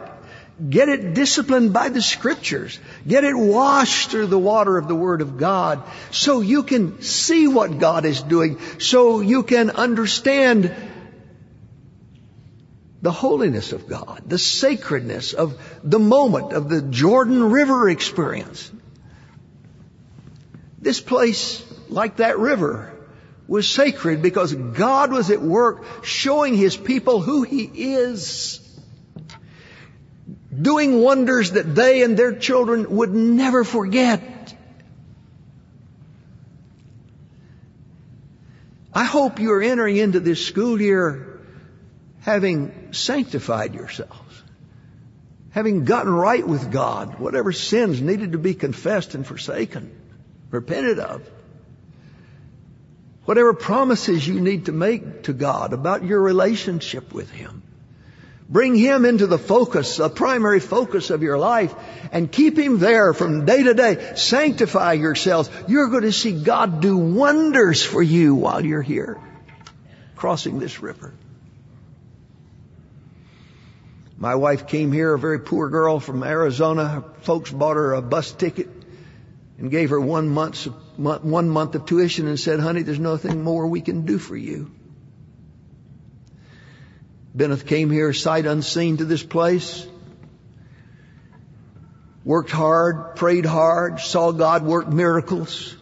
Get 0.69 0.89
it 0.89 1.15
disciplined 1.15 1.73
by 1.73 1.89
the 1.89 2.03
scriptures. 2.03 2.79
Get 3.07 3.25
it 3.25 3.35
washed 3.35 4.11
through 4.11 4.27
the 4.27 4.39
water 4.39 4.77
of 4.77 4.87
the 4.87 4.95
Word 4.95 5.23
of 5.23 5.39
God 5.39 5.83
so 6.11 6.41
you 6.41 6.63
can 6.63 7.03
see 7.03 7.49
what 7.49 7.79
God 7.79 8.05
is 8.05 8.23
doing, 8.23 8.59
so 8.79 9.21
you 9.21 9.43
can 9.43 9.71
understand 9.71 10.75
the 13.03 13.13
holiness 13.13 13.73
of 13.73 13.89
God, 13.89 14.23
the 14.27 14.39
sacredness 14.39 15.33
of 15.33 15.59
the 15.83 15.99
moment 15.99 16.53
of 16.53 16.69
the 16.69 16.83
Jordan 16.83 17.51
River 17.51 17.89
experience. 17.89 18.71
This 20.79 21.01
place, 21.01 21.65
like 21.89 22.17
that 22.17 22.39
river, 22.39 22.93
was 23.49 23.69
sacred 23.69 24.23
because 24.23 24.55
God 24.55 25.11
was 25.11 25.31
at 25.31 25.41
work 25.41 26.05
showing 26.05 26.55
His 26.55 26.77
people 26.77 27.21
who 27.21 27.43
He 27.43 27.65
is. 27.65 28.61
Doing 30.51 31.01
wonders 31.01 31.53
that 31.53 31.75
they 31.75 32.03
and 32.03 32.17
their 32.17 32.35
children 32.35 32.97
would 32.97 33.15
never 33.15 33.63
forget. 33.63 34.55
I 38.93 39.05
hope 39.05 39.39
you're 39.39 39.63
entering 39.63 39.97
into 39.97 40.19
this 40.19 40.45
school 40.45 40.81
year 40.81 41.41
having 42.23 42.93
sanctified 42.93 43.75
yourselves, 43.75 44.43
having 45.51 45.85
gotten 45.85 46.13
right 46.13 46.47
with 46.47 46.73
God, 46.73 47.19
whatever 47.21 47.53
sins 47.53 48.01
needed 48.01 48.33
to 48.33 48.39
be 48.39 48.55
confessed 48.55 49.15
and 49.15 49.25
forsaken, 49.25 49.93
repented 50.51 50.99
of, 50.99 51.23
whatever 53.25 53.55
promises 53.55 54.27
you 54.27 54.41
need 54.41 54.67
to 54.67 54.73
make 54.73 55.23
to 55.25 55.33
God 55.33 55.73
about 55.73 56.05
your 56.05 56.21
relationship 56.21 57.13
with 57.13 57.31
Him. 57.31 57.63
Bring 58.51 58.75
Him 58.75 59.05
into 59.05 59.29
the 59.29 59.39
focus, 59.39 59.97
the 59.99 60.11
primary 60.11 60.59
focus 60.59 61.11
of 61.11 61.23
your 61.23 61.39
life, 61.39 61.73
and 62.11 62.31
keep 62.31 62.59
Him 62.59 62.79
there 62.79 63.15
from 63.15 63.47
day 63.47 63.63
to 63.63 63.75
day. 63.75 64.15
Sanctify 64.17 64.95
yourselves. 64.95 65.49
You're 65.69 65.89
going 65.89 66.03
to 66.03 66.13
see 66.13 66.43
God 66.43 66.81
do 66.81 66.97
wonders 66.97 67.85
for 67.85 68.03
you 68.03 68.35
while 68.35 68.65
you're 68.65 68.83
here, 68.83 69.21
crossing 70.17 70.59
this 70.59 70.83
river. 70.83 71.15
My 74.19 74.35
wife 74.35 74.67
came 74.67 74.91
here, 74.91 75.15
a 75.15 75.19
very 75.19 75.39
poor 75.39 75.71
girl 75.71 76.01
from 76.01 76.25
Arizona. 76.25 76.89
Her 76.89 77.05
folks 77.23 77.53
bought 77.53 77.77
her 77.77 77.95
a 77.95 78.03
bus 78.03 78.33
ticket 78.33 78.69
and 79.59 79.71
gave 79.71 79.91
her 79.91 80.01
one 80.01 80.29
month, 80.29 80.65
one 80.97 81.49
month 81.49 81.77
of 81.77 81.87
tuition 81.87 82.27
and 82.27 82.39
said, 82.39 82.59
honey, 82.59 82.83
there's 82.83 82.99
nothing 82.99 83.45
more 83.45 83.69
we 83.69 83.81
can 83.81 84.07
do 84.07 84.19
for 84.19 84.37
you. 84.37 84.73
Beneth 87.37 87.67
came 87.67 87.91
here 87.91 88.13
sight 88.13 88.47
unseen 88.47 88.97
to 88.97 89.05
this 89.05 89.23
place, 89.23 89.87
worked 92.25 92.51
hard, 92.51 93.17
prayed 93.17 93.47
hard, 93.47 94.01
saw 94.01 94.33
God 94.33 94.65
work 94.65 94.89
miracles, 94.89 95.77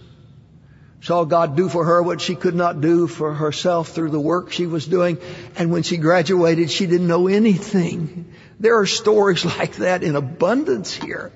saw 1.00 1.24
God 1.24 1.56
do 1.56 1.68
for 1.68 1.84
her 1.84 2.02
what 2.02 2.20
she 2.20 2.34
could 2.34 2.54
not 2.54 2.80
do 2.80 3.06
for 3.06 3.32
herself 3.32 3.88
through 3.88 4.10
the 4.10 4.20
work 4.20 4.52
she 4.52 4.66
was 4.66 4.86
doing. 4.86 5.18
And 5.56 5.70
when 5.70 5.82
she 5.82 5.96
graduated, 5.96 6.70
she 6.70 6.86
didn't 6.86 7.08
know 7.08 7.28
anything. 7.28 8.32
There 8.60 8.78
are 8.78 8.86
stories 8.86 9.44
like 9.58 9.76
that 9.76 10.02
in 10.02 10.16
abundance 10.16 10.92
here 10.92 11.32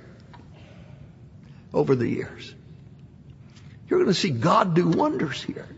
over 1.72 1.94
the 1.94 2.08
years. 2.08 2.54
You're 3.88 3.98
going 3.98 4.12
to 4.12 4.18
see 4.18 4.30
God 4.30 4.74
do 4.74 4.88
wonders 4.88 5.42
here. 5.42 5.68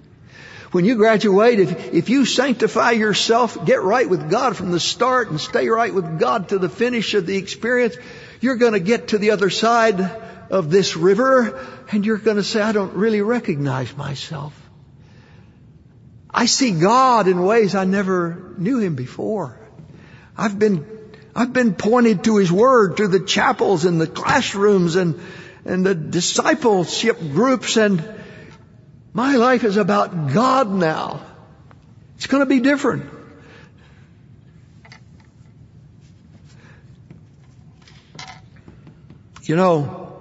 When 0.75 0.85
you 0.85 0.97
graduate, 0.97 1.61
if, 1.61 1.95
if 1.95 2.09
you 2.09 2.25
sanctify 2.27 2.91
yourself, 2.91 3.65
get 3.65 3.85
right 3.85 4.11
with 4.11 4.29
God 4.29 4.57
from 4.57 4.73
the 4.73 4.81
start 4.81 5.31
and 5.31 5.41
stay 5.41 5.69
right 5.69 5.95
with 5.95 6.19
God 6.19 6.49
to 6.49 6.59
the 6.59 6.69
finish 6.69 7.15
of 7.15 7.27
the 7.27 7.37
experience, 7.37 7.97
you're 8.41 8.57
going 8.57 8.73
to 8.73 8.81
get 8.81 9.09
to 9.09 9.19
the 9.19 9.31
other 9.31 9.51
side 9.51 10.01
of 10.51 10.73
this 10.73 10.97
river 10.97 11.65
and 11.93 12.05
you're 12.05 12.19
going 12.19 12.39
to 12.39 12.43
say, 12.43 12.61
I 12.61 12.73
don't 12.73 12.95
really 12.95 13.23
recognize 13.23 13.97
myself. 13.97 14.53
I 16.29 16.47
see 16.47 16.73
God 16.73 17.29
in 17.29 17.45
ways 17.45 17.77
I 17.77 17.85
never 17.85 18.53
knew 18.59 18.81
Him 18.81 18.97
before. 18.97 19.57
I've 20.37 20.59
been, 20.59 20.85
I've 21.37 21.53
been 21.53 21.75
pointed 21.75 22.25
to 22.25 22.39
His 22.39 22.51
Word 22.51 22.97
through 22.97 23.15
the 23.17 23.21
chapels 23.21 23.85
and 23.85 24.01
the 24.01 24.09
classrooms 24.09 24.97
and, 24.97 25.21
and 25.65 25.87
the 25.87 25.95
discipleship 25.95 27.21
groups 27.21 27.77
and 27.77 28.03
my 29.15 29.37
life 29.37 29.63
is 29.63 29.77
about 29.77 30.33
God 30.33 30.69
now. 30.71 31.25
It's 32.17 32.27
going 32.27 32.43
to 32.43 32.47
be 32.47 32.59
different. 32.59 33.11
You 39.45 39.55
know, 39.57 40.21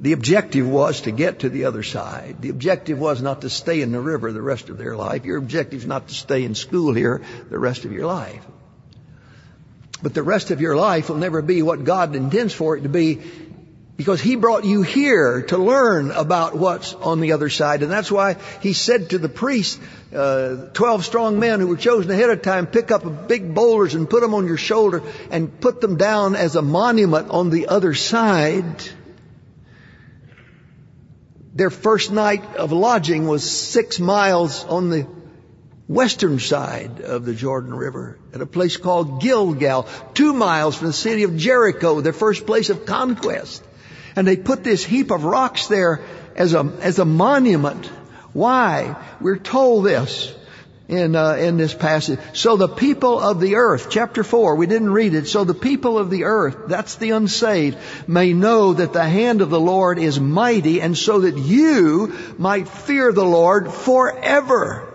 the 0.00 0.12
objective 0.12 0.68
was 0.68 1.02
to 1.02 1.12
get 1.12 1.40
to 1.40 1.48
the 1.48 1.64
other 1.64 1.82
side. 1.82 2.42
The 2.42 2.50
objective 2.50 2.98
was 2.98 3.22
not 3.22 3.40
to 3.40 3.48
stay 3.48 3.80
in 3.80 3.92
the 3.92 4.00
river 4.00 4.32
the 4.32 4.42
rest 4.42 4.68
of 4.68 4.76
their 4.76 4.96
life. 4.96 5.24
Your 5.24 5.38
objective 5.38 5.80
is 5.80 5.86
not 5.86 6.08
to 6.08 6.14
stay 6.14 6.44
in 6.44 6.54
school 6.54 6.92
here 6.92 7.22
the 7.48 7.58
rest 7.58 7.86
of 7.86 7.92
your 7.92 8.06
life. 8.06 8.44
But 10.02 10.12
the 10.12 10.22
rest 10.22 10.50
of 10.50 10.60
your 10.60 10.76
life 10.76 11.08
will 11.08 11.16
never 11.16 11.40
be 11.40 11.62
what 11.62 11.84
God 11.84 12.16
intends 12.16 12.52
for 12.52 12.76
it 12.76 12.82
to 12.82 12.88
be 12.88 13.22
because 13.96 14.20
He 14.20 14.36
brought 14.36 14.64
you 14.64 14.82
here 14.82 15.42
to 15.48 15.58
learn 15.58 16.10
about 16.10 16.56
what's 16.56 16.94
on 16.94 17.20
the 17.20 17.32
other 17.32 17.48
side. 17.48 17.82
And 17.82 17.90
that's 17.90 18.10
why 18.10 18.36
He 18.60 18.72
said 18.72 19.10
to 19.10 19.18
the 19.18 19.28
priests, 19.28 19.78
uh, 20.14 20.68
12 20.72 21.04
strong 21.04 21.38
men 21.38 21.60
who 21.60 21.68
were 21.68 21.76
chosen 21.76 22.10
ahead 22.10 22.30
of 22.30 22.42
time, 22.42 22.66
pick 22.66 22.90
up 22.90 23.28
big 23.28 23.54
boulders 23.54 23.94
and 23.94 24.08
put 24.08 24.20
them 24.20 24.34
on 24.34 24.46
your 24.46 24.56
shoulder 24.56 25.02
and 25.30 25.60
put 25.60 25.80
them 25.80 25.96
down 25.96 26.36
as 26.36 26.56
a 26.56 26.62
monument 26.62 27.30
on 27.30 27.50
the 27.50 27.68
other 27.68 27.94
side. 27.94 28.82
Their 31.54 31.70
first 31.70 32.10
night 32.10 32.56
of 32.56 32.72
lodging 32.72 33.26
was 33.26 33.48
six 33.48 34.00
miles 34.00 34.64
on 34.64 34.88
the 34.88 35.06
western 35.86 36.38
side 36.38 37.02
of 37.02 37.26
the 37.26 37.34
Jordan 37.34 37.74
River 37.74 38.18
at 38.32 38.40
a 38.40 38.46
place 38.46 38.78
called 38.78 39.20
Gilgal, 39.20 39.86
two 40.14 40.32
miles 40.32 40.76
from 40.76 40.86
the 40.86 40.92
city 40.94 41.24
of 41.24 41.36
Jericho, 41.36 42.00
their 42.00 42.14
first 42.14 42.46
place 42.46 42.70
of 42.70 42.86
conquest. 42.86 43.62
And 44.16 44.26
they 44.26 44.36
put 44.36 44.64
this 44.64 44.84
heap 44.84 45.10
of 45.10 45.24
rocks 45.24 45.66
there 45.66 46.00
as 46.36 46.54
a, 46.54 46.60
as 46.80 46.98
a 46.98 47.04
monument. 47.04 47.86
Why? 48.32 48.96
We're 49.20 49.38
told 49.38 49.84
this 49.84 50.34
in, 50.88 51.16
uh, 51.16 51.34
in 51.34 51.56
this 51.56 51.74
passage. 51.74 52.18
So 52.34 52.56
the 52.56 52.68
people 52.68 53.18
of 53.18 53.40
the 53.40 53.56
earth, 53.56 53.88
chapter 53.90 54.22
4, 54.22 54.56
we 54.56 54.66
didn't 54.66 54.90
read 54.90 55.14
it. 55.14 55.26
So 55.26 55.44
the 55.44 55.54
people 55.54 55.98
of 55.98 56.10
the 56.10 56.24
earth, 56.24 56.68
that's 56.68 56.96
the 56.96 57.10
unsaved, 57.10 57.78
may 58.06 58.32
know 58.32 58.74
that 58.74 58.92
the 58.92 59.04
hand 59.04 59.40
of 59.40 59.50
the 59.50 59.60
Lord 59.60 59.98
is 59.98 60.20
mighty 60.20 60.80
and 60.80 60.96
so 60.96 61.20
that 61.20 61.38
you 61.38 62.14
might 62.38 62.68
fear 62.68 63.12
the 63.12 63.24
Lord 63.24 63.72
forever. 63.72 64.91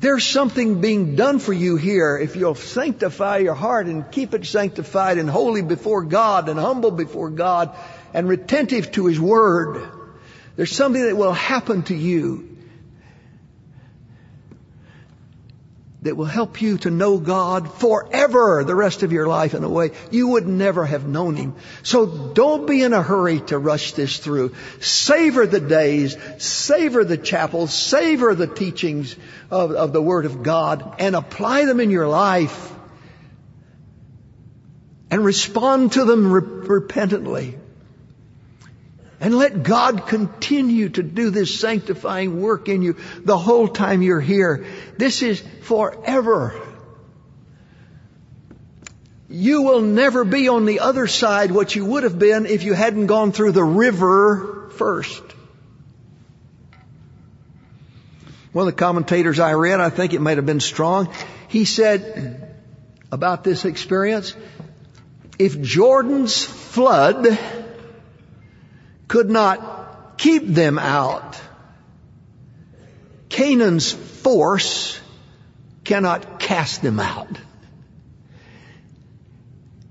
There's 0.00 0.24
something 0.24 0.80
being 0.80 1.16
done 1.16 1.40
for 1.40 1.52
you 1.52 1.76
here 1.76 2.16
if 2.18 2.36
you'll 2.36 2.54
sanctify 2.54 3.38
your 3.38 3.54
heart 3.54 3.86
and 3.86 4.10
keep 4.12 4.32
it 4.32 4.46
sanctified 4.46 5.18
and 5.18 5.28
holy 5.28 5.62
before 5.62 6.04
God 6.04 6.48
and 6.48 6.58
humble 6.58 6.92
before 6.92 7.30
God 7.30 7.76
and 8.14 8.28
retentive 8.28 8.92
to 8.92 9.06
His 9.06 9.18
Word. 9.18 9.88
There's 10.54 10.70
something 10.70 11.02
that 11.02 11.16
will 11.16 11.32
happen 11.32 11.82
to 11.84 11.96
you 11.96 12.57
that 16.02 16.16
will 16.16 16.26
help 16.26 16.62
you 16.62 16.78
to 16.78 16.90
know 16.90 17.18
God 17.18 17.74
forever 17.74 18.62
the 18.64 18.74
rest 18.74 19.02
of 19.02 19.12
your 19.12 19.26
life 19.26 19.54
in 19.54 19.64
a 19.64 19.68
way 19.68 19.90
you 20.12 20.28
would 20.28 20.46
never 20.46 20.86
have 20.86 21.08
known 21.08 21.34
Him. 21.34 21.56
So 21.82 22.06
don't 22.06 22.66
be 22.66 22.82
in 22.82 22.92
a 22.92 23.02
hurry 23.02 23.40
to 23.42 23.58
rush 23.58 23.92
this 23.92 24.18
through. 24.18 24.54
Savor 24.80 25.46
the 25.46 25.60
days, 25.60 26.16
savor 26.38 27.04
the 27.04 27.18
chapels, 27.18 27.74
savor 27.74 28.34
the 28.34 28.46
teachings 28.46 29.16
of, 29.50 29.72
of 29.72 29.92
the 29.92 30.02
Word 30.02 30.24
of 30.24 30.42
God 30.42 30.94
and 31.00 31.16
apply 31.16 31.64
them 31.64 31.80
in 31.80 31.90
your 31.90 32.06
life 32.06 32.72
and 35.10 35.24
respond 35.24 35.92
to 35.92 36.04
them 36.04 36.30
re- 36.30 36.42
repentantly. 36.68 37.57
And 39.20 39.34
let 39.34 39.64
God 39.64 40.06
continue 40.06 40.90
to 40.90 41.02
do 41.02 41.30
this 41.30 41.58
sanctifying 41.58 42.40
work 42.40 42.68
in 42.68 42.82
you 42.82 42.96
the 43.24 43.36
whole 43.36 43.66
time 43.66 44.00
you're 44.00 44.20
here. 44.20 44.66
This 44.96 45.22
is 45.22 45.42
forever. 45.62 46.60
You 49.28 49.62
will 49.62 49.80
never 49.80 50.24
be 50.24 50.48
on 50.48 50.66
the 50.66 50.80
other 50.80 51.06
side 51.06 51.50
what 51.50 51.74
you 51.74 51.84
would 51.84 52.04
have 52.04 52.18
been 52.18 52.46
if 52.46 52.62
you 52.62 52.74
hadn't 52.74 53.06
gone 53.06 53.32
through 53.32 53.52
the 53.52 53.64
river 53.64 54.70
first. 54.76 55.22
One 58.52 58.66
of 58.66 58.74
the 58.74 58.78
commentators 58.78 59.40
I 59.40 59.52
read, 59.52 59.80
I 59.80 59.90
think 59.90 60.14
it 60.14 60.20
might 60.20 60.38
have 60.38 60.46
been 60.46 60.60
Strong, 60.60 61.12
he 61.48 61.64
said 61.64 62.54
about 63.12 63.44
this 63.44 63.64
experience, 63.64 64.34
if 65.38 65.60
Jordan's 65.60 66.42
flood 66.42 67.38
could 69.08 69.30
not 69.30 70.16
keep 70.18 70.46
them 70.46 70.78
out. 70.78 71.40
Canaan's 73.28 73.92
force 73.92 75.00
cannot 75.84 76.38
cast 76.38 76.82
them 76.82 77.00
out. 77.00 77.38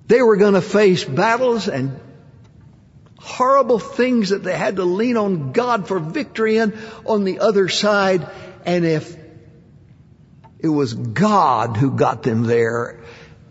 They 0.07 0.21
were 0.21 0.37
going 0.37 0.53
to 0.53 0.61
face 0.61 1.03
battles 1.03 1.67
and 1.67 1.99
horrible 3.17 3.79
things 3.79 4.29
that 4.29 4.43
they 4.43 4.57
had 4.57 4.77
to 4.77 4.85
lean 4.85 5.17
on 5.17 5.51
God 5.51 5.87
for 5.87 5.99
victory 5.99 6.57
in 6.57 6.77
on 7.05 7.23
the 7.23 7.39
other 7.39 7.67
side. 7.67 8.27
And 8.65 8.85
if 8.85 9.17
it 10.59 10.69
was 10.69 10.93
God 10.93 11.75
who 11.75 11.91
got 11.91 12.23
them 12.23 12.43
there, 12.43 13.01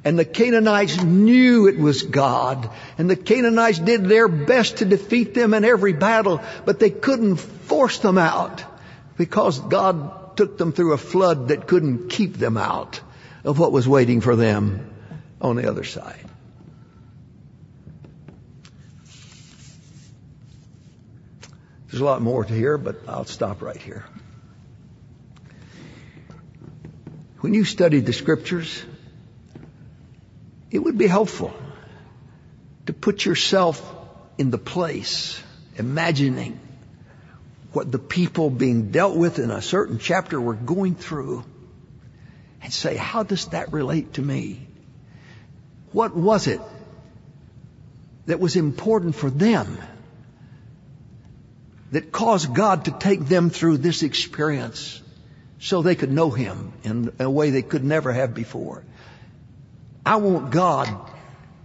and 0.07 0.16
the 0.16 0.25
Canaanites 0.25 1.03
knew 1.03 1.66
it 1.66 1.81
was 1.81 2.05
God. 2.05 2.71
And 2.97 3.11
the 3.11 3.16
Canaanites 3.16 3.81
did 3.81 4.05
their 4.05 4.29
best 4.29 4.77
to 4.77 4.85
defeat 4.85 5.35
them 5.35 5.53
in 5.53 5.64
every 5.64 5.95
battle, 5.95 6.40
but 6.64 6.79
they 6.79 6.90
couldn't 6.90 7.38
force 7.38 7.99
them 7.99 8.16
out 8.16 8.62
because 9.16 9.59
God 9.59 10.37
took 10.37 10.59
them 10.59 10.71
through 10.71 10.92
a 10.92 10.97
flood 10.97 11.49
that 11.49 11.66
couldn't 11.66 12.09
keep 12.09 12.37
them 12.37 12.57
out 12.57 13.01
of 13.42 13.59
what 13.59 13.73
was 13.73 13.88
waiting 13.88 14.21
for 14.21 14.37
them 14.37 14.88
on 15.40 15.57
the 15.57 15.69
other 15.69 15.83
side. 15.83 16.25
There's 21.90 22.01
a 22.01 22.05
lot 22.05 22.23
more 22.23 22.45
to 22.45 22.55
hear, 22.55 22.79
but 22.79 23.01
I'll 23.09 23.25
stop 23.25 23.61
right 23.61 23.77
here. 23.83 24.05
When 27.40 27.55
you 27.55 27.64
study 27.64 27.99
the 27.99 28.12
scriptures, 28.12 28.85
it 30.70 30.79
would 30.79 30.98
be 30.98 31.07
helpful 31.07 31.55
to 32.87 32.92
put 32.92 33.24
yourself 33.24 33.81
in 34.38 34.50
the 34.50 34.59
place, 34.59 35.42
imagining 35.76 36.61
what 37.72 37.90
the 37.90 37.98
people 37.98 38.50
being 38.50 38.90
dealt 38.90 39.16
with 39.16 39.38
in 39.38 39.50
a 39.50 39.61
certain 39.61 39.98
chapter 39.98 40.40
were 40.40 40.55
going 40.55 40.94
through 40.94 41.44
and 42.62 42.72
say, 42.72 42.96
how 42.96 43.22
does 43.22 43.46
that 43.48 43.72
relate 43.72 44.14
to 44.14 44.22
me? 44.22 44.66
What 45.92 46.16
was 46.16 46.46
it 46.46 46.61
that 48.26 48.40
was 48.40 48.57
important 48.57 49.14
for 49.14 49.31
them 49.31 49.79
that 51.92 52.11
caused 52.12 52.55
God 52.55 52.87
to 52.87 52.90
take 52.90 53.26
them 53.26 53.50
through 53.50 53.79
this 53.79 54.02
experience 54.02 55.00
so 55.61 55.83
they 55.83 55.94
could 55.94 56.11
know 56.11 56.31
Him 56.31 56.72
in 56.83 57.12
a 57.18 57.31
way 57.31 57.50
they 57.50 57.62
could 57.62 57.85
never 57.85 58.12
have 58.12 58.35
before? 58.35 58.85
I 60.07 60.16
want 60.16 60.53
God 60.53 60.88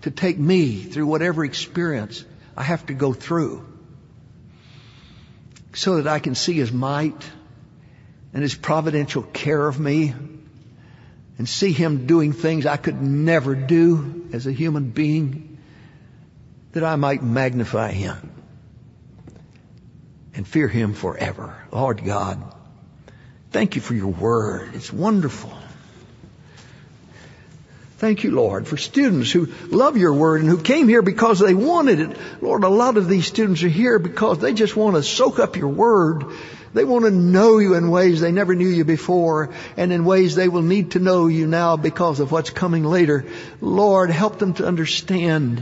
to 0.02 0.10
take 0.10 0.40
me 0.40 0.78
through 0.78 1.06
whatever 1.06 1.46
experience 1.46 2.26
I 2.58 2.64
have 2.64 2.88
to 2.88 2.94
go 2.94 3.14
through 3.14 3.64
so 5.74 5.98
that 5.98 6.08
I 6.08 6.18
can 6.18 6.34
see 6.34 6.54
His 6.54 6.72
might 6.72 7.24
and 8.34 8.42
His 8.42 8.56
providential 8.56 9.22
care 9.22 9.68
of 9.68 9.80
me 9.80 10.16
and 11.38 11.48
see 11.48 11.72
Him 11.72 12.08
doing 12.08 12.34
things 12.34 12.66
I 12.66 12.78
could 12.78 13.00
never 13.00 13.54
do 13.54 14.28
as 14.34 14.48
a 14.48 14.52
human 14.52 14.90
being 14.90 15.60
that 16.72 16.84
I 16.84 16.96
might 16.96 17.22
magnify 17.22 17.92
Him 17.92 18.32
and 20.34 20.48
fear 20.48 20.68
Him 20.68 20.94
forever. 20.96 21.56
Lord 21.72 22.04
God, 22.04 22.56
thank 23.52 23.76
you 23.76 23.82
for 23.82 23.94
your 23.94 24.12
word. 24.12 24.74
It's 24.74 24.92
wonderful. 24.92 25.61
Thank 28.02 28.24
you, 28.24 28.32
Lord, 28.32 28.68
for 28.68 28.78
students 28.78 29.30
who 29.30 29.46
love 29.68 29.96
your 29.96 30.16
word 30.16 30.42
and 30.42 30.50
who 30.50 30.60
came 30.60 30.88
here 30.88 31.04
because 31.04 31.38
they 31.38 31.54
wanted 31.54 32.00
it. 32.00 32.18
Lord, 32.42 32.64
a 32.64 32.68
lot 32.68 32.98
of 32.98 33.08
these 33.08 33.28
students 33.28 33.62
are 33.62 33.70
here 33.70 34.00
because 34.00 34.40
they 34.40 34.56
just 34.56 34.76
want 34.76 34.96
to 34.96 35.04
soak 35.04 35.38
up 35.38 35.56
your 35.56 35.68
word. 35.68 36.26
They 36.74 36.84
want 36.84 37.06
to 37.06 37.12
know 37.12 37.60
you 37.60 37.76
in 37.76 37.92
ways 37.92 38.20
they 38.20 38.32
never 38.32 38.56
knew 38.56 38.68
you 38.68 38.86
before 38.86 39.52
and 39.78 39.94
in 39.94 40.04
ways 40.04 40.34
they 40.34 40.48
will 40.48 40.64
need 40.64 40.94
to 40.94 41.00
know 41.00 41.28
you 41.28 41.46
now 41.46 41.78
because 41.78 42.20
of 42.20 42.32
what's 42.32 42.50
coming 42.50 42.84
later. 42.84 43.24
Lord, 43.62 44.10
help 44.10 44.40
them 44.40 44.56
to 44.56 44.66
understand 44.66 45.62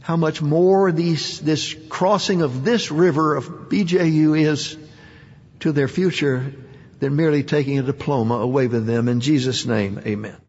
how 0.00 0.16
much 0.16 0.42
more 0.42 0.90
these, 0.90 1.38
this 1.38 1.76
crossing 1.88 2.42
of 2.42 2.64
this 2.64 2.90
river 2.90 3.36
of 3.36 3.46
BJU 3.46 4.36
is 4.36 4.76
to 5.60 5.70
their 5.70 5.86
future 5.86 6.52
than 6.98 7.14
merely 7.14 7.44
taking 7.44 7.78
a 7.78 7.84
diploma 7.84 8.38
away 8.38 8.66
with 8.66 8.86
them. 8.86 9.06
In 9.06 9.20
Jesus' 9.20 9.66
name, 9.66 10.00
amen. 10.04 10.40